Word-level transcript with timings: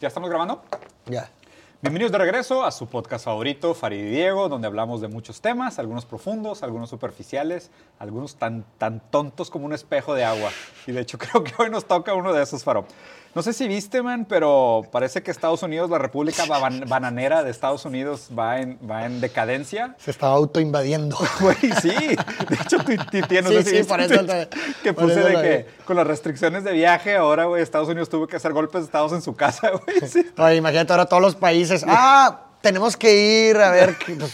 ¿Ya 0.00 0.08
estamos 0.08 0.28
grabando? 0.28 0.62
Ya. 1.06 1.30
Bienvenidos 1.80 2.10
de 2.10 2.18
regreso 2.18 2.64
a 2.64 2.72
su 2.72 2.88
podcast 2.88 3.26
favorito, 3.26 3.74
Farid 3.74 3.98
y 3.98 4.10
Diego, 4.10 4.48
donde 4.48 4.66
hablamos 4.66 5.00
de 5.00 5.06
muchos 5.06 5.40
temas, 5.40 5.78
algunos 5.78 6.04
profundos, 6.04 6.64
algunos 6.64 6.90
superficiales, 6.90 7.70
algunos 8.00 8.34
tan, 8.34 8.64
tan 8.78 8.98
tontos 9.10 9.50
como 9.50 9.66
un 9.66 9.72
espejo 9.72 10.14
de 10.14 10.24
agua. 10.24 10.50
Y 10.86 10.92
de 10.92 11.00
hecho 11.00 11.16
creo 11.20 11.44
que 11.44 11.52
hoy 11.58 11.70
nos 11.70 11.84
toca 11.84 12.12
uno 12.14 12.32
de 12.32 12.42
esos, 12.42 12.64
Faro. 12.64 12.86
No 13.34 13.42
sé 13.42 13.52
si 13.52 13.66
viste, 13.66 14.00
man, 14.02 14.26
pero 14.28 14.82
parece 14.92 15.22
que 15.22 15.30
Estados 15.30 15.62
Unidos, 15.62 15.90
la 15.90 15.98
República 15.98 16.44
ban- 16.46 16.88
Bananera 16.88 17.42
de 17.42 17.50
Estados 17.50 17.84
Unidos, 17.84 18.28
va 18.38 18.60
en, 18.60 18.78
va 18.88 19.06
en 19.06 19.20
decadencia. 19.20 19.96
Se 19.98 20.10
estaba 20.12 20.34
autoinvadiendo. 20.34 21.16
Güey, 21.40 21.56
sí. 21.82 21.90
De 21.90 22.54
hecho, 22.54 22.78
tuiteé, 23.10 23.42
no 23.42 23.48
Sí, 23.50 23.56
sé 23.56 23.62
si 23.64 23.70
sí, 23.70 23.76
viste 23.78 23.92
por 23.92 24.00
eso 24.00 24.24
te- 24.24 24.48
que 24.82 24.92
por 24.92 25.04
puse 25.04 25.18
eso 25.20 25.28
de 25.28 25.34
que 25.42 25.66
con 25.84 25.96
las 25.96 26.06
restricciones 26.06 26.62
de 26.64 26.72
viaje, 26.72 27.16
ahora, 27.16 27.46
güey, 27.46 27.62
Estados 27.62 27.88
Unidos 27.88 28.08
tuvo 28.08 28.26
que 28.26 28.36
hacer 28.36 28.52
golpes 28.52 28.82
de 28.82 28.86
estados 28.86 29.12
en 29.12 29.20
su 29.22 29.34
casa, 29.34 29.70
güey. 29.70 30.08
Sí. 30.08 30.24
Oye, 30.38 30.56
imagínate 30.56 30.92
ahora 30.92 31.06
todos 31.06 31.22
los 31.22 31.34
países. 31.34 31.84
Ah, 31.88 32.40
tenemos 32.60 32.96
que 32.96 33.48
ir 33.50 33.56
a 33.56 33.70
ver, 33.70 33.96
qué- 33.96 34.14
pues, 34.14 34.32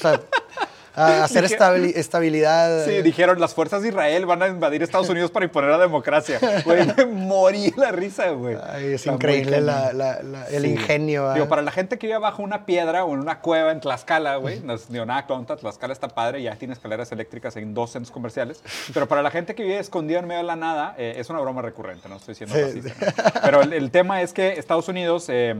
a 0.94 1.24
hacer 1.24 1.44
estabili- 1.44 1.92
estabilidad. 1.96 2.84
Sí, 2.84 3.02
dijeron, 3.02 3.40
las 3.40 3.54
fuerzas 3.54 3.82
de 3.82 3.88
Israel 3.88 4.26
van 4.26 4.42
a 4.42 4.48
invadir 4.48 4.82
Estados 4.82 5.08
Unidos 5.10 5.30
para 5.30 5.44
imponer 5.44 5.70
la 5.70 5.78
democracia. 5.78 6.38
Güey, 6.64 6.86
me 6.96 7.04
morí 7.06 7.72
la 7.76 7.92
risa, 7.92 8.30
güey. 8.30 8.56
Ay, 8.62 8.86
es 8.86 9.02
Está 9.02 9.12
increíble 9.12 9.60
la- 9.60 9.92
la- 9.92 10.22
la- 10.22 10.46
el 10.48 10.62
Sí. 10.64 10.70
ingenio. 10.70 11.28
¿ah? 11.30 11.34
Digo, 11.34 11.48
para 11.48 11.62
la 11.62 11.70
gente 11.70 11.98
que 11.98 12.06
vive 12.06 12.18
bajo 12.18 12.42
una 12.42 12.66
piedra 12.66 13.04
o 13.04 13.14
en 13.14 13.20
una 13.20 13.40
cueva 13.40 13.72
en 13.72 13.80
Tlaxcala, 13.80 14.36
güey, 14.36 14.60
no 14.60 14.74
es 14.74 14.90
nada 14.90 15.26
tonta, 15.26 15.56
Tlaxcala 15.56 15.92
está 15.92 16.08
padre, 16.08 16.42
ya 16.42 16.56
tiene 16.56 16.74
escaleras 16.74 17.12
eléctricas 17.12 17.56
en 17.56 17.72
dos 17.74 17.91
centros 17.92 18.10
comerciales, 18.12 18.62
pero 18.92 19.06
para 19.08 19.22
la 19.22 19.30
gente 19.30 19.54
que 19.54 19.62
vive 19.62 19.78
escondida 19.78 20.18
en 20.18 20.27
medio 20.27 20.41
de 20.41 20.46
la 20.46 20.56
nada, 20.56 20.94
eh, 20.98 21.14
es 21.18 21.30
una 21.30 21.41
broma 21.41 21.62
recurrente, 21.62 22.08
no 22.08 22.16
estoy 22.16 22.34
diciendo 22.34 22.54
Sí. 22.56 22.80
racista. 22.80 23.32
¿no? 23.34 23.41
Pero 23.42 23.62
el, 23.62 23.72
el 23.72 23.91
tema 23.91 24.22
es 24.22 24.32
que 24.32 24.52
Estados 24.52 24.88
Unidos 24.88 25.27
eh, 25.28 25.54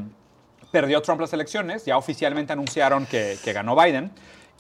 perdió 0.73 1.01
Trump 1.03 1.21
las 1.21 1.33
elecciones, 1.33 1.85
ya 1.85 1.97
oficialmente 1.97 2.53
anunciaron 2.53 3.07
que, 3.07 3.37
que 3.43 3.53
ganó 3.53 3.75
Biden. 3.77 4.11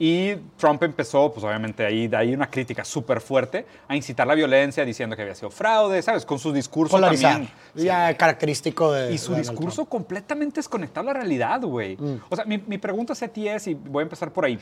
Y 0.02 0.34
Trump 0.56 0.82
empezó, 0.82 1.30
pues 1.30 1.44
obviamente 1.44 1.84
ahí, 1.84 2.08
de 2.08 2.16
ahí 2.16 2.32
una 2.32 2.48
crítica 2.48 2.86
súper 2.86 3.20
fuerte 3.20 3.66
a 3.86 3.94
incitar 3.94 4.26
la 4.26 4.34
violencia, 4.34 4.82
diciendo 4.82 5.14
que 5.14 5.20
había 5.20 5.34
sido 5.34 5.50
fraude, 5.50 6.00
¿sabes? 6.00 6.24
Con 6.24 6.38
su 6.38 6.54
discurso 6.54 6.92
Polarizar. 6.96 7.32
también. 7.32 7.52
Ya 7.74 8.16
característico 8.16 8.92
de. 8.92 9.12
Y 9.12 9.18
su 9.18 9.32
de 9.32 9.40
discurso 9.40 9.82
Trump. 9.82 9.90
completamente 9.90 10.56
desconectado 10.56 11.10
a 11.10 11.12
la 11.12 11.18
realidad, 11.20 11.60
güey. 11.60 11.98
Mm. 11.98 12.22
O 12.30 12.34
sea, 12.34 12.46
mi, 12.46 12.56
mi 12.66 12.78
pregunta 12.78 13.12
hacia 13.12 13.28
ti 13.28 13.46
es, 13.46 13.66
y 13.66 13.74
voy 13.74 14.00
a 14.00 14.04
empezar 14.04 14.32
por 14.32 14.46
ahí. 14.46 14.58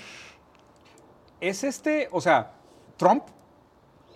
¿Es 1.41 1.63
este, 1.63 2.09
o 2.11 2.21
sea, 2.21 2.51
Trump 2.97 3.23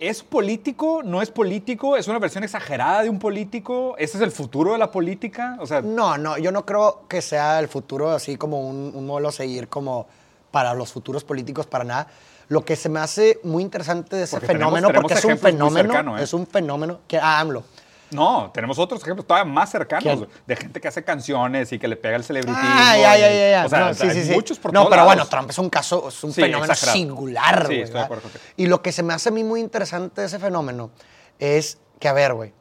es 0.01 0.23
político, 0.23 1.03
no 1.05 1.21
es 1.21 1.31
político, 1.31 1.95
es 1.95 2.09
una 2.09 2.19
versión 2.19 2.43
exagerada 2.43 3.03
de 3.03 3.09
un 3.09 3.19
político? 3.19 3.95
¿Ese 3.97 4.17
es 4.17 4.23
el 4.23 4.31
futuro 4.31 4.73
de 4.73 4.77
la 4.77 4.91
política? 4.91 5.55
O 5.61 5.65
sea, 5.65 5.81
No, 5.81 6.17
no, 6.17 6.37
yo 6.37 6.51
no 6.51 6.65
creo 6.65 7.07
que 7.07 7.21
sea 7.21 7.61
el 7.61 7.69
futuro 7.69 8.11
así 8.11 8.35
como 8.35 8.67
un, 8.67 8.91
un 8.93 9.05
modelo 9.05 9.29
a 9.29 9.31
seguir 9.31 9.69
como 9.69 10.05
para 10.53 10.75
los 10.75 10.91
futuros 10.93 11.23
políticos, 11.23 11.65
para 11.65 11.83
nada. 11.83 12.07
Lo 12.47 12.63
que 12.63 12.75
se 12.75 12.87
me 12.87 12.99
hace 12.99 13.39
muy 13.43 13.63
interesante 13.63 14.15
de 14.15 14.23
ese 14.25 14.35
Porque 14.35 14.45
fenómeno, 14.53 14.87
tenemos 14.89 15.01
porque 15.11 15.17
es 15.19 15.25
un 15.25 15.37
fenómeno, 15.39 16.15
¿eh? 16.19 16.23
es 16.23 16.31
un 16.33 16.45
fenómeno 16.45 16.99
que 17.07 17.17
ah, 17.17 17.39
AMLO. 17.39 17.63
no, 18.11 18.51
tenemos 18.53 18.77
otros 18.77 19.01
ejemplos 19.01 19.25
todavía 19.25 19.51
más 19.51 19.71
cercanos, 19.71 20.27
de 20.45 20.55
gente 20.55 20.79
que 20.79 20.87
hace 20.87 21.03
canciones 21.03 21.71
y 21.71 21.79
que 21.79 21.87
le 21.87 21.95
pega 21.95 22.17
el 22.17 22.23
celebritismo. 22.23 22.61
Ah, 22.71 22.95
ya, 22.95 23.17
ya, 23.17 23.33
ya, 23.33 23.49
ya. 23.49 23.65
O 23.65 23.69
sea, 23.69 23.79
No, 23.79 23.93
sí, 23.95 24.07
sí, 24.11 24.23
sí. 24.25 24.31
muchos 24.33 24.59
por 24.59 24.71
No, 24.71 24.83
pero 24.83 24.97
lados. 24.97 25.07
bueno, 25.07 25.25
Trump 25.27 25.49
es 25.49 25.57
un 25.57 25.71
caso, 25.71 26.09
es 26.09 26.23
un 26.23 26.31
fenómeno 26.33 26.71
exagerado. 26.71 26.97
singular, 26.99 27.59
Sí, 27.61 27.65
güey. 27.65 27.77
estoy 27.77 27.77
de 27.77 27.83
¿verdad? 27.93 28.03
acuerdo 28.03 28.21
contigo. 28.21 28.43
Y 28.57 28.67
lo 28.67 28.81
que 28.83 28.91
se 28.91 29.01
me 29.01 29.13
hace 29.15 29.29
a 29.29 29.31
mí 29.31 29.43
muy 29.43 29.59
interesante 29.59 30.21
de 30.21 30.27
ese 30.27 30.37
fenómeno 30.37 30.91
es 31.39 31.79
que, 31.99 32.07
a 32.07 32.13
ver, 32.13 32.35
güey, 32.35 32.53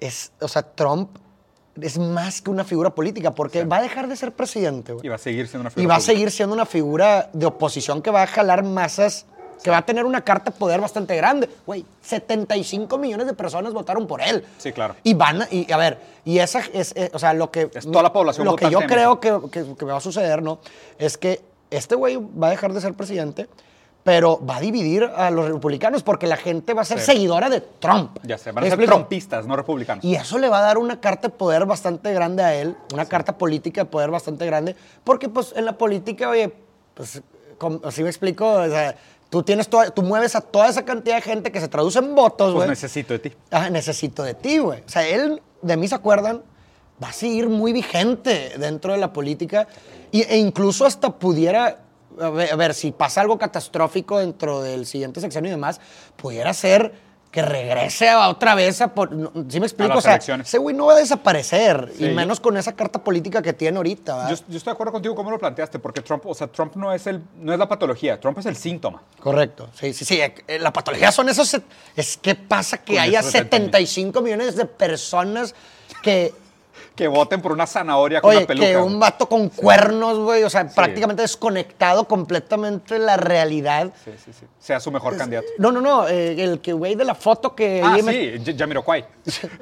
es, 0.00 0.32
o 0.40 0.48
sea, 0.48 0.62
Trump 0.62 1.16
es 1.82 1.98
más 1.98 2.40
que 2.42 2.50
una 2.50 2.64
figura 2.64 2.90
política 2.90 3.32
porque 3.32 3.64
va 3.64 3.78
a 3.78 3.82
dejar 3.82 4.08
de 4.08 4.16
ser 4.16 4.32
presidente, 4.32 4.92
güey. 4.92 5.06
Y 5.06 5.08
va 5.08 5.16
a 5.16 5.18
seguir 5.18 5.46
siendo 5.48 5.62
una 5.62 5.70
Y 5.70 5.74
figura 5.74 5.94
va 5.94 5.96
a 5.96 6.00
seguir 6.00 6.30
siendo 6.30 6.54
una 6.54 6.66
figura 6.66 7.30
de 7.32 7.46
oposición 7.46 8.02
que 8.02 8.10
va 8.10 8.22
a 8.22 8.26
jalar 8.26 8.62
masas, 8.64 9.26
que 9.62 9.70
va 9.70 9.78
a 9.78 9.86
tener 9.86 10.04
una 10.06 10.22
carta 10.22 10.50
de 10.50 10.56
poder 10.58 10.80
bastante 10.80 11.14
grande. 11.16 11.48
Güey, 11.66 11.84
75 12.02 12.96
millones 12.98 13.26
de 13.26 13.34
personas 13.34 13.72
votaron 13.72 14.06
por 14.06 14.20
él. 14.22 14.44
Sí, 14.58 14.72
claro. 14.72 14.96
Y 15.02 15.14
van 15.14 15.42
a, 15.42 15.48
y 15.50 15.70
a 15.70 15.76
ver, 15.76 15.98
y 16.24 16.38
esa 16.38 16.60
es, 16.72 16.94
o 17.12 17.18
sea, 17.18 17.34
lo 17.34 17.50
que... 17.50 17.70
Es 17.74 17.84
toda 17.84 18.02
la 18.02 18.12
población 18.12 18.46
Lo 18.46 18.56
que 18.56 18.70
yo 18.70 18.80
creo 18.80 19.20
que, 19.20 19.38
que- 19.50 19.74
que 19.76 19.84
va 19.84 19.96
a 19.98 20.00
suceder, 20.00 20.42
¿no? 20.42 20.60
Es 20.98 21.18
que 21.18 21.40
este 21.70 21.94
güey 21.94 22.16
va 22.16 22.48
a 22.48 22.50
dejar 22.50 22.72
de 22.72 22.80
ser 22.80 22.94
presidente, 22.94 23.48
pero 24.02 24.40
va 24.44 24.56
a 24.56 24.60
dividir 24.60 25.04
a 25.04 25.30
los 25.30 25.46
republicanos 25.48 26.02
porque 26.02 26.26
la 26.26 26.36
gente 26.36 26.72
va 26.74 26.82
a 26.82 26.84
ser 26.84 27.00
Sí. 27.00 27.06
seguidora 27.06 27.50
de 27.50 27.60
Trump. 27.60 28.18
Ya 28.22 28.38
sé, 28.38 28.50
van 28.52 28.58
a 28.58 28.60
¿Me 28.62 28.70
ser 28.70 28.78
explico? 28.78 28.94
trumpistas, 28.96 29.46
no 29.46 29.56
republicanos. 29.56 30.04
Y 30.04 30.14
eso 30.14 30.38
le 30.38 30.48
va 30.48 30.58
a 30.58 30.62
dar 30.62 30.78
una 30.78 31.00
carta 31.00 31.28
de 31.28 31.34
poder 31.34 31.66
bastante 31.66 32.12
grande 32.14 32.42
a 32.42 32.54
él, 32.54 32.76
una 32.94 33.04
carta 33.06 33.36
política 33.36 33.82
de 33.82 33.90
poder 33.90 34.10
bastante 34.10 34.46
grande, 34.46 34.74
porque 35.04 35.28
pues 35.28 35.52
en 35.54 35.64
la 35.66 35.76
política, 35.76 36.30
oye, 36.30 36.52
pues, 36.94 37.22
así 37.84 38.02
me 38.02 38.08
explico, 38.08 38.50
o 38.50 38.66
sea, 38.68 38.96
tú 39.28 39.42
tienes 39.42 39.68
toda- 39.68 39.90
tú 39.90 40.02
mueves 40.02 40.34
a 40.34 40.40
toda 40.40 40.68
esa 40.68 40.84
cantidad 40.84 41.16
de 41.16 41.22
gente 41.22 41.52
que 41.52 41.60
se 41.60 41.68
traduce 41.68 41.98
en 41.98 42.14
votos, 42.14 42.48
Pues 42.48 42.54
güey. 42.54 42.68
necesito 42.70 43.12
de 43.12 43.18
ti. 43.18 43.32
Ajá, 43.50 43.68
necesito 43.70 44.22
de 44.22 44.34
ti, 44.34 44.58
güey. 44.58 44.80
O 44.80 44.88
sea, 44.88 45.06
él, 45.06 45.42
de 45.62 45.76
mí 45.76 45.86
se 45.88 45.94
acuerdan, 45.94 46.42
va 47.02 47.08
a 47.08 47.12
seguir 47.12 47.48
muy 47.48 47.72
vigente 47.72 48.54
dentro 48.58 48.92
de 48.92 48.98
la 48.98 49.12
política 49.12 49.68
y- 50.10 50.22
e 50.22 50.38
incluso 50.38 50.84
hasta 50.86 51.10
pudiera, 51.10 51.78
a 52.20 52.30
ver, 52.30 52.52
a 52.52 52.56
ver, 52.56 52.74
si 52.74 52.92
pasa 52.92 53.20
algo 53.20 53.38
catastrófico 53.38 54.18
dentro 54.18 54.62
del 54.62 54.86
siguiente 54.86 55.20
sexenio 55.20 55.48
y 55.48 55.52
demás, 55.52 55.80
pudiera 56.16 56.52
ser 56.54 57.10
que 57.30 57.42
regrese 57.42 58.08
a 58.08 58.28
otra 58.28 58.56
vez 58.56 58.80
a... 58.80 58.92
por- 58.92 59.12
no, 59.12 59.30
¿Sí 59.48 59.60
me 59.60 59.66
explico? 59.66 59.98
o 59.98 60.00
sea, 60.00 60.14
elecciones. 60.14 60.48
ese 60.48 60.58
güey 60.58 60.74
no 60.74 60.86
va 60.86 60.94
a 60.94 60.96
desaparecer 60.96 61.92
Sí, 61.96 62.06
y 62.06 62.08
menos 62.10 62.40
con 62.40 62.56
esa 62.56 62.74
carta 62.74 63.04
política 63.04 63.40
que 63.40 63.52
tiene 63.52 63.76
ahorita. 63.76 64.28
Yo, 64.30 64.34
yo 64.48 64.56
estoy 64.56 64.72
de 64.72 64.72
acuerdo 64.72 64.90
contigo 64.92 65.14
cómo 65.14 65.30
lo 65.30 65.38
planteaste, 65.38 65.78
porque 65.78 66.00
Trump, 66.00 66.26
o 66.26 66.34
sea, 66.34 66.48
Trump 66.48 66.74
no 66.74 66.92
es, 66.92 67.06
el, 67.06 67.22
no 67.36 67.52
es 67.52 67.58
la 67.60 67.68
patología, 67.68 68.18
Trump 68.18 68.36
es 68.40 68.46
el 68.46 68.56
síntoma. 68.56 69.02
Correcto, 69.20 69.68
sí, 69.78 69.92
sí, 69.92 70.04
sí. 70.04 70.18
eh, 70.20 70.58
La 70.58 70.72
patología 70.72 71.12
son 71.12 71.28
esos. 71.28 71.56
Es 71.94 72.16
que 72.16 72.34
pasa 72.34 72.78
que 72.78 72.94
Con 72.94 73.02
haya 73.02 73.20
esos 73.20 73.30
70 73.30 73.78
75 73.78 74.20
millones 74.22 74.56
de 74.56 74.64
personas 74.64 75.54
que 76.02 76.34
Que 77.00 77.08
voten 77.08 77.40
por 77.40 77.52
una 77.52 77.66
zanahoria 77.66 78.20
con 78.20 78.28
Oye, 78.28 78.38
una 78.40 78.46
peluca. 78.46 78.66
que 78.68 78.76
un 78.76 79.00
vato 79.00 79.26
con 79.26 79.48
cuernos, 79.48 80.18
güey, 80.18 80.42
o 80.42 80.50
sea, 80.50 80.68
prácticamente 80.68 81.22
desconectado 81.22 82.04
completamente 82.06 82.92
de 82.92 83.00
la 83.00 83.16
realidad. 83.16 83.90
Sí, 84.04 84.10
sí, 84.22 84.32
sí. 84.38 84.44
Sea 84.58 84.80
su 84.80 84.90
mejor 84.90 85.16
candidato. 85.16 85.46
No, 85.56 85.72
no, 85.72 85.80
no, 85.80 86.06
eh, 86.06 86.42
el 86.44 86.60
que 86.60 86.74
güey 86.74 86.96
de 86.96 87.06
la 87.06 87.14
foto 87.14 87.54
que... 87.54 87.80
Ah, 87.82 87.96
me- 88.04 88.12
sí, 88.12 88.32
Ya- 88.44 88.54
Jamiroquai. 88.58 89.06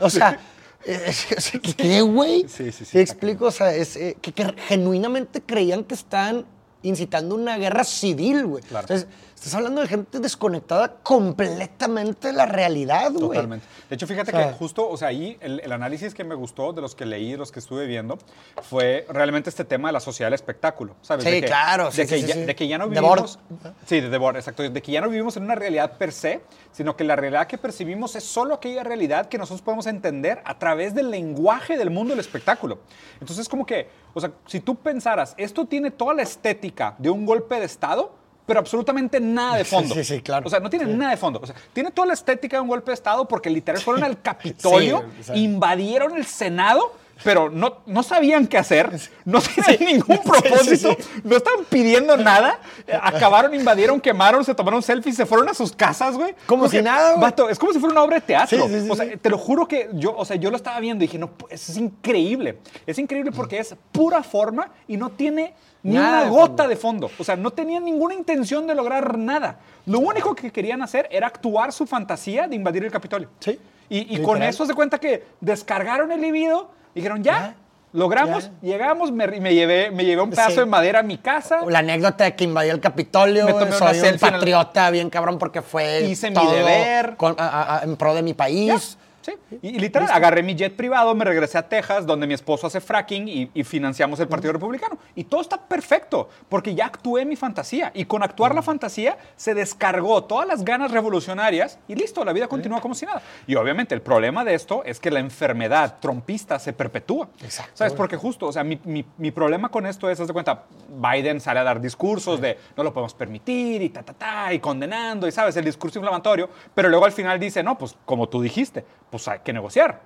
O 0.00 0.10
sea, 0.10 0.36
eh, 0.84 1.00
es- 1.06 1.30
es- 1.30 1.52
¿qué, 1.76 2.00
güey? 2.00 2.48
Sí, 2.48 2.72
sí, 2.72 2.84
sí, 2.84 2.96
¿Me 2.96 3.02
está 3.04 3.12
explico? 3.14 3.44
O 3.46 3.50
sea, 3.52 3.72
es, 3.72 3.94
eh, 3.94 4.16
que, 4.20 4.32
que 4.32 4.52
genuinamente 4.66 5.40
creían 5.40 5.84
que 5.84 5.94
están 5.94 6.44
incitando 6.82 7.34
una 7.34 7.56
guerra 7.58 7.84
civil, 7.84 8.46
güey. 8.46 8.62
Claro. 8.64 8.84
Entonces, 8.88 9.08
estás 9.34 9.54
hablando 9.54 9.80
de 9.80 9.88
gente 9.88 10.20
desconectada 10.20 10.96
completamente 11.02 12.28
de 12.28 12.34
la 12.34 12.46
realidad, 12.46 13.10
güey. 13.12 13.28
Totalmente. 13.28 13.66
De 13.88 13.94
hecho, 13.94 14.06
fíjate 14.06 14.30
O 14.32 14.34
sea- 14.34 14.48
que 14.48 14.54
justo, 14.54 14.88
o 14.88 14.96
sea, 14.96 15.08
ahí 15.08 15.36
el, 15.40 15.60
el 15.60 15.72
análisis 15.72 16.12
que 16.14 16.24
me 16.24 16.34
gustó 16.34 16.72
de 16.72 16.80
los 16.82 16.94
que 16.94 17.06
leí, 17.06 17.32
de 17.32 17.38
los 17.38 17.52
que 17.52 17.60
estuve 17.60 17.86
viendo, 17.86 18.18
fue 18.62 19.06
realmente 19.08 19.48
este 19.50 19.64
tema 19.64 19.88
de 19.88 19.92
la 19.94 20.00
sociedad 20.00 20.26
del 20.26 20.34
espectáculo, 20.34 20.94
¿sabes? 21.02 21.24
Sí, 21.24 21.30
de 21.30 21.40
que, 21.40 21.46
claro, 21.46 21.86
De, 21.86 21.92
sí, 21.92 22.02
que 22.02 22.20
sí, 22.20 22.26
ya, 22.26 22.34
sí. 22.34 22.40
de 22.44 22.54
que 22.54 22.68
ya 22.68 22.78
no 22.78 22.88
vivimos... 22.88 23.38
Sí, 23.86 24.00
de 24.00 24.08
Debord, 24.08 24.36
exacto. 24.36 24.62
De 24.68 24.82
que 24.82 24.92
ya 24.92 25.00
no 25.00 25.08
vivimos 25.08 25.36
en 25.36 25.44
una 25.44 25.54
realidad 25.54 25.96
per 25.98 26.12
se, 26.12 26.40
sino 26.72 26.96
que 26.96 27.04
la 27.04 27.16
realidad 27.16 27.46
que 27.46 27.58
percibimos 27.58 28.14
es 28.16 28.24
solo 28.24 28.54
aquella 28.54 28.84
realidad 28.84 29.26
que 29.26 29.38
nosotros 29.38 29.62
podemos 29.62 29.86
entender 29.86 30.42
a 30.44 30.58
través 30.58 30.94
del 30.94 31.10
lenguaje 31.10 31.76
del 31.78 31.90
mundo 31.90 32.12
del 32.12 32.20
espectáculo. 32.20 32.78
Entonces, 33.20 33.48
como 33.48 33.64
que, 33.64 33.88
o 34.14 34.20
sea, 34.20 34.30
si 34.46 34.60
tú 34.60 34.74
pensaras, 34.76 35.34
esto 35.38 35.64
tiene 35.66 35.90
toda 35.90 36.14
la 36.14 36.22
estética 36.22 36.67
de 36.98 37.10
un 37.10 37.26
golpe 37.26 37.56
de 37.58 37.66
Estado, 37.66 38.12
pero 38.46 38.60
absolutamente 38.60 39.20
nada 39.20 39.56
de 39.56 39.64
fondo. 39.64 39.94
sí, 39.94 40.02
sí, 40.04 40.22
claro. 40.22 40.46
O 40.46 40.50
sea, 40.50 40.58
no 40.60 40.70
tiene 40.70 40.86
nada 40.86 41.10
de 41.10 41.16
fondo. 41.18 41.38
O 41.42 41.46
sea, 41.46 41.54
tiene 41.72 41.90
toda 41.90 42.06
la 42.08 42.14
estética 42.14 42.56
de 42.56 42.62
un 42.62 42.68
golpe 42.68 42.90
de 42.90 42.94
Estado 42.94 43.28
porque 43.28 43.50
literal 43.50 43.80
fueron 43.82 44.04
al 44.04 44.22
Capitolio, 44.22 45.04
Sí, 45.20 45.32
invadieron 45.34 46.16
el 46.16 46.24
Senado, 46.24 46.94
pero 47.24 47.50
no, 47.50 47.78
no 47.86 48.02
sabían 48.02 48.46
qué 48.46 48.58
hacer, 48.58 48.90
no 49.24 49.40
tenían 49.40 49.94
ningún 49.94 50.18
propósito, 50.18 50.96
no 51.24 51.36
estaban 51.36 51.64
pidiendo 51.68 52.16
nada, 52.16 52.58
acabaron, 53.02 53.54
invadieron, 53.54 54.00
quemaron, 54.00 54.44
se 54.44 54.54
tomaron 54.54 54.82
selfies, 54.82 55.16
se 55.16 55.26
fueron 55.26 55.48
a 55.48 55.54
sus 55.54 55.72
casas, 55.72 56.16
güey. 56.16 56.34
Como 56.46 56.68
si 56.68 56.80
nada, 56.82 57.10
güey. 57.12 57.22
vato, 57.22 57.48
es 57.48 57.58
como 57.58 57.72
si 57.72 57.78
fuera 57.78 57.92
una 57.92 58.02
obra 58.02 58.16
de 58.16 58.22
teatro. 58.22 58.66
Sí, 58.66 58.74
sí, 58.74 58.80
sí, 58.82 58.90
o 58.90 58.94
sea, 58.96 59.06
sí. 59.06 59.16
te 59.16 59.30
lo 59.30 59.38
juro 59.38 59.66
que 59.66 59.88
yo, 59.94 60.14
o 60.16 60.24
sea, 60.24 60.36
yo 60.36 60.50
lo 60.50 60.56
estaba 60.56 60.78
viendo 60.80 61.04
y 61.04 61.06
dije, 61.06 61.18
no, 61.18 61.30
pues, 61.30 61.68
es 61.68 61.76
increíble. 61.76 62.58
Es 62.86 62.98
increíble 62.98 63.32
porque 63.32 63.58
es 63.58 63.74
pura 63.92 64.22
forma 64.22 64.70
y 64.86 64.96
no 64.96 65.10
tiene 65.10 65.54
ni 65.82 65.94
Nada 65.94 66.08
una 66.08 66.24
de 66.24 66.30
gota 66.30 66.46
fondo. 66.46 66.68
de 66.68 66.76
fondo. 66.76 67.10
O 67.18 67.24
sea, 67.24 67.36
no 67.36 67.50
tenían 67.52 67.84
ninguna 67.84 68.14
intención 68.14 68.66
de 68.66 68.74
lograr 68.74 69.16
nada. 69.16 69.58
Lo 69.86 70.00
único 70.00 70.34
que 70.34 70.50
querían 70.50 70.82
hacer 70.82 71.08
era 71.10 71.26
actuar 71.28 71.72
su 71.72 71.86
fantasía 71.86 72.48
de 72.48 72.56
invadir 72.56 72.84
el 72.84 72.90
Capitolio. 72.90 73.28
Sí, 73.40 73.58
Y, 73.88 74.16
y 74.16 74.22
con 74.22 74.42
eso 74.42 74.66
se 74.66 74.74
cuenta 74.74 74.98
que 74.98 75.24
descargaron 75.40 76.10
el 76.12 76.20
libido, 76.20 76.70
dijeron, 76.98 77.22
ya, 77.24 77.54
logramos, 77.92 78.50
ya. 78.62 78.68
llegamos, 78.68 79.10
me, 79.12 79.26
me 79.26 79.54
llevé, 79.54 79.90
me 79.90 80.04
llevé 80.04 80.20
un 80.22 80.30
pedazo 80.30 80.50
Sí. 80.50 80.56
de 80.58 80.66
madera 80.66 81.00
a 81.00 81.02
mi 81.02 81.18
casa. 81.18 81.60
La 81.68 81.78
anécdota 81.80 82.24
de 82.24 82.36
que 82.36 82.44
invadió 82.44 82.72
el 82.72 82.80
Capitolio, 82.80 83.46
Me 83.46 83.52
soy 83.72 83.98
un 83.98 84.04
en 84.04 84.14
el- 84.14 84.18
patriota 84.20 84.90
bien 84.90 85.10
cabrón 85.10 85.38
porque 85.38 85.62
fue 85.62 86.02
Hice 86.02 86.30
mi 86.30 86.46
deber. 86.46 87.16
con- 87.16 87.34
a- 87.38 87.78
a- 87.78 87.82
en 87.84 87.96
pro 87.96 88.14
de 88.14 88.22
mi 88.22 88.34
país. 88.34 88.96
Ya. 88.98 89.07
Sí, 89.50 89.58
y, 89.62 89.68
y 89.76 89.78
literal, 89.78 90.08
agarré 90.10 90.42
mi 90.42 90.54
jet 90.54 90.74
privado, 90.74 91.14
me 91.14 91.24
regresé 91.24 91.58
a 91.58 91.68
Texas, 91.68 92.06
donde 92.06 92.26
mi 92.26 92.34
esposo 92.34 92.66
hace 92.66 92.80
fracking 92.80 93.28
y, 93.28 93.50
y 93.54 93.64
financiamos 93.64 94.18
el 94.20 94.28
Partido 94.28 94.52
Republicano. 94.52 94.98
Y 95.14 95.24
todo 95.24 95.40
está 95.40 95.56
perfecto, 95.58 96.28
porque 96.48 96.74
ya 96.74 96.86
actué 96.86 97.24
mi 97.24 97.36
fantasía. 97.36 97.90
Y 97.94 98.04
con 98.06 98.22
actuar 98.22 98.54
la 98.54 98.62
fantasía 98.62 99.18
se 99.36 99.54
descargó 99.54 100.24
todas 100.24 100.46
las 100.48 100.64
ganas 100.64 100.90
revolucionarias 100.90 101.78
y 101.88 101.94
listo, 101.94 102.24
la 102.24 102.32
vida 102.32 102.48
continúa 102.48 102.80
como 102.80 102.94
si 102.94 103.06
nada. 103.06 103.22
Y 103.46 103.54
obviamente 103.56 103.94
el 103.94 104.02
problema 104.02 104.44
de 104.44 104.54
esto 104.54 104.82
es 104.84 105.00
que 105.00 105.10
la 105.10 105.20
enfermedad 105.20 105.96
trompista 106.00 106.58
se 106.58 106.72
perpetúa. 106.72 107.28
Exacto, 107.42 107.72
¿Sabes? 107.74 107.92
Porque 107.92 108.16
justo, 108.16 108.46
o 108.46 108.52
sea, 108.52 108.64
mi, 108.64 108.80
mi- 108.84 109.04
mi 109.18 109.30
problema 109.30 109.68
con 109.68 109.86
esto 109.86 110.08
es, 110.10 110.18
haz 110.20 110.26
de 110.26 110.32
cuenta, 110.32 110.64
Biden 110.88 111.40
sale 111.40 111.60
a 111.60 111.64
dar 111.64 111.80
discursos 111.80 112.40
de 112.40 112.56
no 112.76 112.82
lo 112.82 112.92
podemos 112.92 113.14
permitir 113.14 113.82
y 113.82 113.88
ta, 113.90 114.02
ta, 114.02 114.12
ta, 114.14 114.52
y 114.52 114.58
condenando, 114.58 115.26
y 115.26 115.32
sabes, 115.32 115.56
el 115.56 115.64
discurso 115.64 115.98
inflamatorio, 115.98 116.48
pero 116.74 116.88
luego 116.88 117.04
al 117.04 117.12
final 117.12 117.38
dice, 117.38 117.62
no, 117.62 117.76
pues 117.76 117.96
como 118.04 118.28
tú 118.28 118.40
dijiste, 118.40 118.84
pues 119.10 119.17
hay 119.26 119.40
que 119.40 119.52
negociar. 119.52 120.00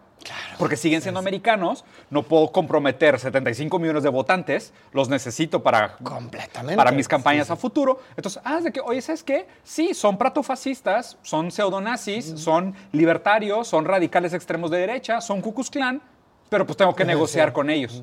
Porque 0.58 0.76
siguen 0.76 1.02
siendo 1.02 1.18
americanos, 1.18 1.84
no 2.10 2.22
puedo 2.22 2.52
comprometer 2.52 3.18
75 3.18 3.78
millones 3.78 4.02
de 4.02 4.08
votantes, 4.08 4.72
los 4.92 5.08
necesito 5.08 5.62
para, 5.62 5.96
Completamente. 5.96 6.76
para 6.76 6.92
mis 6.92 7.08
campañas 7.08 7.50
a 7.50 7.56
futuro. 7.56 8.00
Entonces, 8.16 8.40
ah, 8.44 8.60
de 8.60 8.72
que, 8.72 8.80
oye, 8.80 9.02
¿sabes 9.02 9.22
qué? 9.22 9.48
Sí, 9.64 9.94
son 9.94 10.16
pratofascistas, 10.18 11.18
son 11.22 11.50
pseudonazis, 11.50 12.34
son 12.36 12.74
libertarios, 12.92 13.66
son 13.66 13.84
radicales 13.84 14.32
extremos 14.32 14.70
de 14.70 14.78
derecha, 14.78 15.20
son 15.20 15.40
Ku 15.40 15.52
Klux 15.54 15.70
Klan, 15.70 16.00
pero 16.48 16.66
pues 16.66 16.76
tengo 16.76 16.94
que 16.94 17.04
negociar 17.04 17.52
con 17.52 17.70
ellos. 17.70 18.02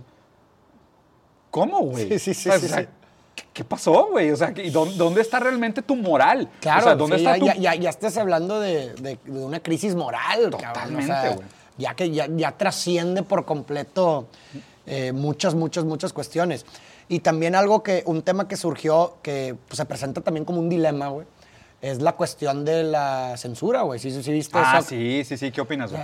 ¿Cómo, 1.51 1.79
güey? 1.79 2.09
Sí, 2.09 2.19
sí, 2.19 2.33
sí, 2.33 2.49
O 2.49 2.59
sea. 2.59 2.87
¿Qué, 3.53 3.63
pasó, 3.63 4.07
güey? 4.11 4.31
O 4.31 4.35
sea, 4.37 4.53
¿y 4.55 4.69
dónde, 4.69 4.95
dónde 4.95 5.21
está 5.21 5.39
realmente 5.39 5.81
tu 5.81 5.95
moral? 5.95 6.49
Claro, 6.59 6.79
o 6.79 6.83
sea, 6.83 6.95
¿dónde 6.95 7.17
sí, 7.17 7.25
está 7.25 7.37
ya, 7.37 7.53
tu... 7.53 7.81
ya, 7.81 7.89
estás 7.89 8.17
hablando 8.17 8.59
de, 8.59 8.93
de- 8.95 9.19
de 9.23 9.31
una 9.43 9.59
crisis 9.59 9.95
moral. 9.95 10.49
cabrón, 10.51 10.63
o 10.63 10.73
Totalmente, 10.73 11.05
sea, 11.05 11.33
güey. 11.35 11.47
ya 11.77 11.93
que 11.95 12.11
ya, 12.11 12.27
ya 12.27 12.51
trasciende 12.57 13.23
por 13.23 13.45
completo 13.45 14.27
eh, 14.85 15.11
muchas, 15.11 15.55
muchas, 15.55 15.83
muchas 15.85 16.13
cuestiones. 16.13 16.65
Y 17.07 17.19
también 17.19 17.55
algo 17.55 17.81
que, 17.83 18.03
un 18.05 18.21
tema 18.21 18.47
que 18.47 18.55
surgió, 18.55 19.15
que 19.23 19.55
pues, 19.67 19.77
se 19.77 19.85
presenta 19.85 20.21
también 20.21 20.45
como 20.45 20.59
un 20.59 20.69
dilema, 20.69 21.07
güey, 21.09 21.25
es 21.81 22.01
la 22.01 22.13
cuestión 22.13 22.65
de 22.65 22.83
la 22.83 23.35
censura, 23.37 23.83
güey. 23.83 23.99
¿Sí, 23.99 24.11
sí, 24.11 24.21
sí 24.21 24.31
viste 24.33 24.57
Ah, 24.57 24.79
eso? 24.79 24.89
sí, 24.89 25.23
sí, 25.25 25.37
sí. 25.37 25.51
¿Qué 25.51 25.61
opinas, 25.61 25.91
güey? 25.91 26.03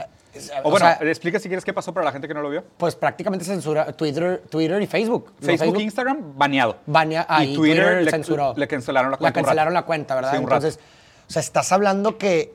O 0.63 0.69
bueno, 0.72 0.86
sea- 0.86 0.98
explica 1.10 1.39
si 1.39 1.48
quieres 1.48 1.63
qué 1.66 1.74
pasó 1.74 1.94
para 1.94 2.06
la 2.06 2.12
gente 2.12 2.27
que 2.27 2.33
no 2.33 2.42
lo 2.42 2.50
vio. 2.50 2.63
Pues 2.77 2.95
prácticamente 2.95 3.45
censura 3.45 3.92
Twitter, 3.94 4.44
Twitter 4.50 4.81
y 4.81 4.88
Facebook. 4.88 5.33
¿no? 5.39 5.45
Facebook, 5.45 5.80
Instagram, 5.81 6.38
baneado. 6.38 6.77
Banea- 6.86 7.25
ah, 7.27 7.44
y 7.44 7.51
y 7.54 7.56
Twitter, 7.56 7.83
Twitter 7.86 8.04
le, 8.04 8.12
censuró. 8.12 8.54
le 8.56 8.68
cancelaron 8.68 9.12
la 9.12 9.18
cuenta. 9.18 9.39
un 9.39 9.44
cancelaron 9.45 9.74
la 9.74 9.81
cuenta, 9.86 10.16
¿verdad? 10.16 10.31
Sí. 10.31 10.38
Entonces, 10.38 10.80
o 11.27 11.31
sea, 11.31 11.39
estás 11.42 11.72
hablando 11.72 12.18
que, 12.18 12.54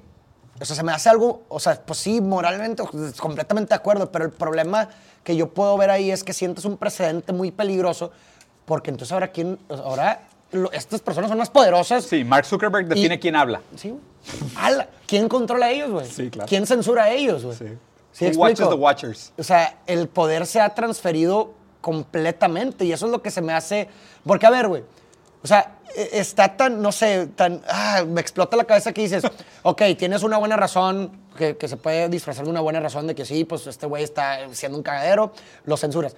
o 0.61 0.65
sea, 0.65 0.77
se 0.77 0.83
me 0.83 0.93
hace 0.93 1.09
algo, 1.09 1.43
o 1.49 1.59
sea, 1.61 1.81
pues 1.85 1.99
sí, 1.99 2.21
moralmente, 2.21 2.83
completamente 3.19 3.71
de 3.71 3.77
acuerdo, 3.77 4.11
pero 4.13 4.25
el 4.27 4.31
problema 4.31 4.89
que 5.25 5.37
yo 5.37 5.49
puedo 5.49 5.77
ver 5.79 5.91
ahí 5.91 6.11
es 6.11 6.23
que 6.25 6.33
sientes 6.35 6.65
un 6.67 6.77
precedente 6.77 7.33
muy 7.33 7.51
peligroso, 7.51 8.13
porque 8.67 8.91
entonces 8.91 9.13
ahora 9.13 9.29
quién, 9.29 9.59
ahora 9.71 10.21
lo- 10.53 10.73
estas 10.73 11.01
personas 11.01 11.29
son 11.29 11.39
más 11.39 11.51
poderosas. 11.51 12.05
Sí, 12.05 12.25
Mark 12.25 12.45
Zuckerberg 12.47 12.87
define 12.89 13.19
quién 13.19 13.37
habla. 13.37 13.61
Sí. 13.77 13.95
Ala, 14.57 14.89
¿Quién 15.07 15.29
controla 15.29 15.67
a 15.67 15.71
ellos, 15.71 15.91
güey? 15.91 16.07
Sí, 16.07 16.31
claro. 16.31 16.49
¿Quién 16.49 16.67
censura 16.67 17.05
a 17.05 17.11
ellos, 17.11 17.45
güey? 17.45 17.57
Sí. 17.57 17.67
¿Sí 18.13 18.27
Who 18.37 18.41
watches 18.43 18.69
the 18.69 18.75
watchers? 18.75 19.33
O 19.39 19.43
sea, 19.43 19.79
el 19.87 20.09
poder 20.09 20.47
se 20.47 20.61
ha 20.61 20.75
transferido 20.75 21.55
completamente 21.81 22.85
y 22.85 22.93
eso 22.93 23.07
es 23.07 23.13
lo 23.13 23.23
que 23.23 23.31
se 23.31 23.41
me 23.41 23.53
hace... 23.53 23.89
Porque, 24.27 24.47
a 24.47 24.51
ver, 24.51 24.69
güey, 24.69 24.83
o 25.43 25.47
sea, 25.47 25.79
e- 25.95 26.11
está 26.15 26.57
tan, 26.57 26.83
no 26.83 26.93
sé, 26.93 27.29
tan... 27.29 27.63
Ah, 27.69 28.05
me 28.07 28.21
explota 28.21 28.57
la 28.57 28.65
cabeza 28.65 28.93
que 28.93 29.03
dices, 29.03 29.25
ok, 29.63 29.83
tienes 29.99 30.23
una 30.23 30.39
buena 30.39 30.57
razón, 30.57 31.13
que, 31.37 31.57
que 31.57 31.69
se 31.69 31.77
puede 31.77 32.09
disfrazar 32.09 32.45
de 32.45 32.51
una 32.51 32.61
buena 32.61 32.81
razón 32.81 33.07
de 33.07 33.15
que 33.15 33.25
sí, 33.25 33.45
pues 33.45 33.67
este 33.67 33.87
güey 33.87 34.03
está 34.05 34.41
siendo 34.53 34.77
un 34.79 34.83
cagadero, 34.85 35.33
lo 35.65 35.77
censuras. 35.77 36.15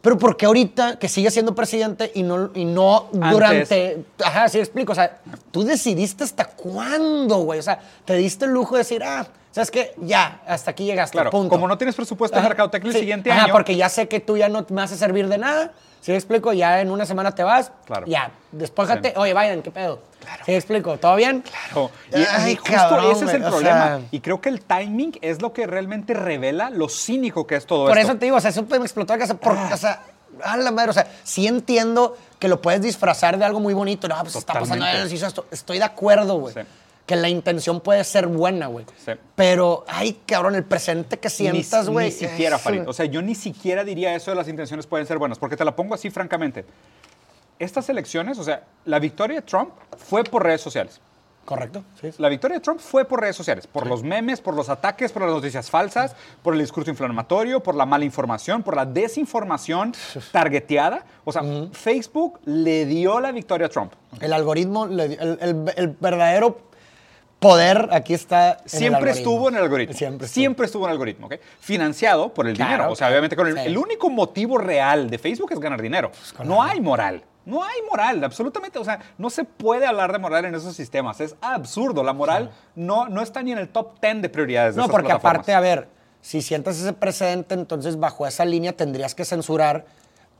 Pero 0.00 0.16
¿por 0.16 0.36
qué 0.36 0.46
ahorita 0.46 0.98
que 0.98 1.08
sigue 1.08 1.30
siendo 1.30 1.54
presidente 1.54 2.12
y 2.14 2.22
no, 2.22 2.50
y 2.54 2.64
no 2.64 3.08
Antes. 3.14 3.30
durante... 3.32 4.04
Ajá, 4.24 4.48
sí 4.48 4.58
explico. 4.60 4.92
O 4.92 4.94
sea, 4.94 5.18
tú 5.50 5.64
decidiste 5.64 6.22
hasta 6.24 6.44
cuándo, 6.44 7.38
güey. 7.38 7.58
O 7.58 7.62
sea, 7.62 7.80
te 8.04 8.14
diste 8.14 8.44
el 8.44 8.52
lujo 8.52 8.76
de 8.76 8.78
decir, 8.80 9.02
ah, 9.02 9.26
¿sabes 9.50 9.70
qué? 9.72 9.92
Ya, 9.96 10.40
hasta 10.46 10.70
aquí 10.70 10.84
llegaste, 10.84 11.16
Claro, 11.16 11.30
punto. 11.30 11.48
como 11.50 11.66
no 11.66 11.76
tienes 11.76 11.96
presupuesto 11.96 12.36
de 12.36 12.42
mercadotecnia 12.44 12.90
el 12.90 12.94
sí. 12.94 13.00
siguiente 13.00 13.32
Ajá, 13.32 13.44
año. 13.44 13.52
porque 13.52 13.74
ya 13.74 13.88
sé 13.88 14.06
que 14.06 14.20
tú 14.20 14.36
ya 14.36 14.48
no 14.48 14.64
me 14.70 14.82
hace 14.82 14.96
servir 14.96 15.26
de 15.28 15.38
nada. 15.38 15.72
¿Sí 16.00 16.10
me 16.12 16.16
explico? 16.16 16.52
Ya 16.52 16.80
en 16.80 16.90
una 16.90 17.04
semana 17.06 17.34
te 17.34 17.42
vas. 17.42 17.70
Claro. 17.86 18.06
Ya, 18.06 18.30
despójate. 18.52 19.10
Sí. 19.10 19.14
Oye, 19.16 19.34
Biden, 19.34 19.62
¿qué 19.62 19.70
pedo? 19.70 20.00
Claro. 20.20 20.44
¿Sí 20.44 20.50
me 20.52 20.56
explico? 20.56 20.96
¿Todo 20.98 21.16
bien? 21.16 21.42
Claro. 21.42 21.90
Y, 22.12 22.16
Ay, 22.16 22.52
y 22.52 22.56
justo 22.56 22.72
cabrón, 22.72 23.12
ese 23.12 23.24
es 23.26 23.34
el 23.34 23.42
problema. 23.42 23.86
sea- 23.86 24.00
y 24.10 24.20
creo 24.20 24.40
que 24.40 24.48
el 24.48 24.60
timing 24.62 25.18
es 25.20 25.42
lo 25.42 25.52
que 25.52 25.66
realmente 25.66 26.14
revela 26.14 26.70
lo 26.70 26.88
cínico 26.88 27.46
que 27.46 27.56
es 27.56 27.66
todo 27.66 27.86
Por 27.88 27.98
esto. 27.98 28.12
eso 28.12 28.18
te 28.18 28.26
digo, 28.26 28.36
o 28.36 28.40
sea, 28.40 28.50
eso 28.50 28.62
me 28.68 28.76
explotó 28.78 29.12
la 29.14 29.18
casa. 29.18 29.34
Por, 29.34 29.52
Ah. 29.56 29.70
O 29.72 29.76
sea, 29.76 30.02
a 30.44 30.56
la 30.56 30.70
madre, 30.70 30.90
o 30.90 30.92
sea, 30.92 31.06
sí 31.24 31.46
entiendo 31.46 32.16
que 32.38 32.48
lo 32.48 32.60
puedes 32.62 32.80
disfrazar 32.82 33.38
de 33.38 33.44
algo 33.44 33.60
muy 33.60 33.74
bonito. 33.74 34.06
No, 34.08 34.18
pues 34.22 34.36
está 34.36 34.54
pasando 34.54 34.86
él, 34.86 35.12
hizo 35.12 35.26
esto. 35.26 35.46
Estoy 35.50 35.78
de 35.78 35.84
acuerdo, 35.84 36.38
güey. 36.38 36.54
Sí. 36.54 36.60
Que 37.08 37.16
la 37.16 37.28
intención 37.28 37.80
puede 37.80 38.04
ser 38.04 38.26
buena, 38.28 38.66
güey. 38.68 38.84
Sí. 39.04 39.12
Pero, 39.34 39.84
ay, 39.88 40.20
cabrón, 40.26 40.54
el 40.54 40.62
presente 40.64 41.18
que 41.18 41.30
sientas, 41.30 41.88
güey. 41.88 42.06
Ni, 42.06 42.12
siquiera, 42.12 42.56
es- 42.56 42.62
Farid. 42.62 42.86
O 42.86 42.92
sea, 42.92 43.06
yo 43.06 43.22
ni 43.22 43.34
siquiera 43.34 43.82
diría 43.82 44.14
eso 44.14 44.30
de 44.30 44.36
las 44.36 44.46
intenciones 44.46 44.86
pueden 44.86 45.06
ser 45.06 45.18
buenas, 45.18 45.38
porque 45.38 45.56
te 45.56 45.64
la 45.64 45.74
pongo 45.74 45.94
así 45.94 46.10
francamente. 46.10 46.64
Estas 47.58 47.88
elecciones, 47.88 48.38
o 48.38 48.44
sea, 48.44 48.62
la 48.84 48.98
victoria 49.00 49.36
de 49.36 49.42
Trump 49.42 49.70
fue 49.96 50.22
por 50.22 50.44
redes 50.44 50.60
sociales. 50.60 51.00
Correcto. 51.44 51.82
Sí, 51.98 52.12
sí. 52.12 52.20
La 52.20 52.28
victoria 52.28 52.58
de 52.58 52.60
Trump 52.62 52.78
fue 52.78 53.06
por 53.06 53.22
redes 53.22 53.34
sociales, 53.34 53.66
por 53.66 53.86
los 53.86 54.02
memes, 54.02 54.42
por 54.42 54.52
los 54.54 54.68
ataques, 54.68 55.10
por 55.10 55.22
las 55.22 55.30
noticias 55.30 55.70
falsas, 55.70 56.14
por 56.42 56.52
el 56.52 56.60
discurso 56.60 56.90
inflamatorio, 56.90 57.60
por 57.62 57.74
la 57.74 57.86
mala 57.86 58.04
información, 58.04 58.62
por 58.62 58.76
la 58.76 58.84
desinformación 58.84 59.94
targeteada. 60.32 61.06
O 61.24 61.32
sea, 61.32 61.42
Facebook 61.72 62.38
le 62.44 62.84
dio 62.84 63.18
la 63.18 63.32
victoria 63.32 63.66
a 63.68 63.70
Trump. 63.70 63.94
El 64.20 64.34
algoritmo, 64.34 64.86
le 64.86 65.08
dio- 65.08 65.20
el, 65.22 65.38
el- 65.40 65.72
el 65.74 65.88
verdadero 65.98 66.67
poder 67.38 67.88
aquí 67.92 68.14
está. 68.14 68.58
en 68.64 68.68
Siempre 68.68 69.10
estuvo 69.12 69.48
en 69.48 69.56
el 69.56 69.62
algoritmo. 69.62 69.94
Siempre 69.94 70.26
estuvo. 70.26 70.40
Siempre 70.40 70.66
estuvo 70.66 70.84
en 70.84 70.90
el 70.90 70.92
algoritmo, 70.94 71.26
¿ok? 71.26 71.34
Financiado 71.60 72.34
por 72.34 72.46
el 72.48 72.56
Claro, 72.56 72.72
dinero. 72.72 72.92
O 72.92 72.96
sea, 72.96 73.08
obviamente 73.08 73.36
con 73.36 73.46
el, 73.46 73.54
Sí. 73.54 73.60
el 73.66 73.78
único 73.78 74.10
motivo 74.10 74.58
real 74.58 75.08
de 75.10 75.18
Facebook 75.18 75.52
es 75.52 75.60
ganar 75.60 75.80
dinero. 75.80 76.10
con 76.36 76.48
no 76.48 76.62
hay 76.62 76.80
moral. 76.80 77.22
No 77.44 77.64
hay 77.64 77.78
moral, 77.88 78.22
absolutamente. 78.24 78.78
O 78.78 78.84
sea, 78.84 78.98
no 79.16 79.30
se 79.30 79.44
puede 79.44 79.86
hablar 79.86 80.12
de 80.12 80.18
moral 80.18 80.44
en 80.44 80.54
esos 80.54 80.76
sistemas. 80.76 81.20
Es 81.20 81.34
absurdo. 81.40 82.02
La 82.04 82.12
moral 82.12 82.50
no, 82.74 83.08
no 83.08 83.22
está 83.22 83.42
ni 83.42 83.52
en 83.52 83.58
el 83.58 83.68
top 83.70 83.98
10 84.02 84.20
de 84.22 84.28
prioridades 84.28 84.74
de 84.74 84.80
No, 84.80 84.84
esas 84.84 84.92
porque 84.92 85.12
aparte, 85.12 85.54
a 85.54 85.60
ver, 85.60 85.88
si 86.20 86.42
sientas 86.42 86.78
ese 86.78 86.92
precedente, 86.92 87.54
entonces 87.54 87.98
bajo 87.98 88.26
esa 88.26 88.44
línea 88.44 88.76
tendrías 88.76 89.14
que 89.14 89.24
censurar 89.24 89.86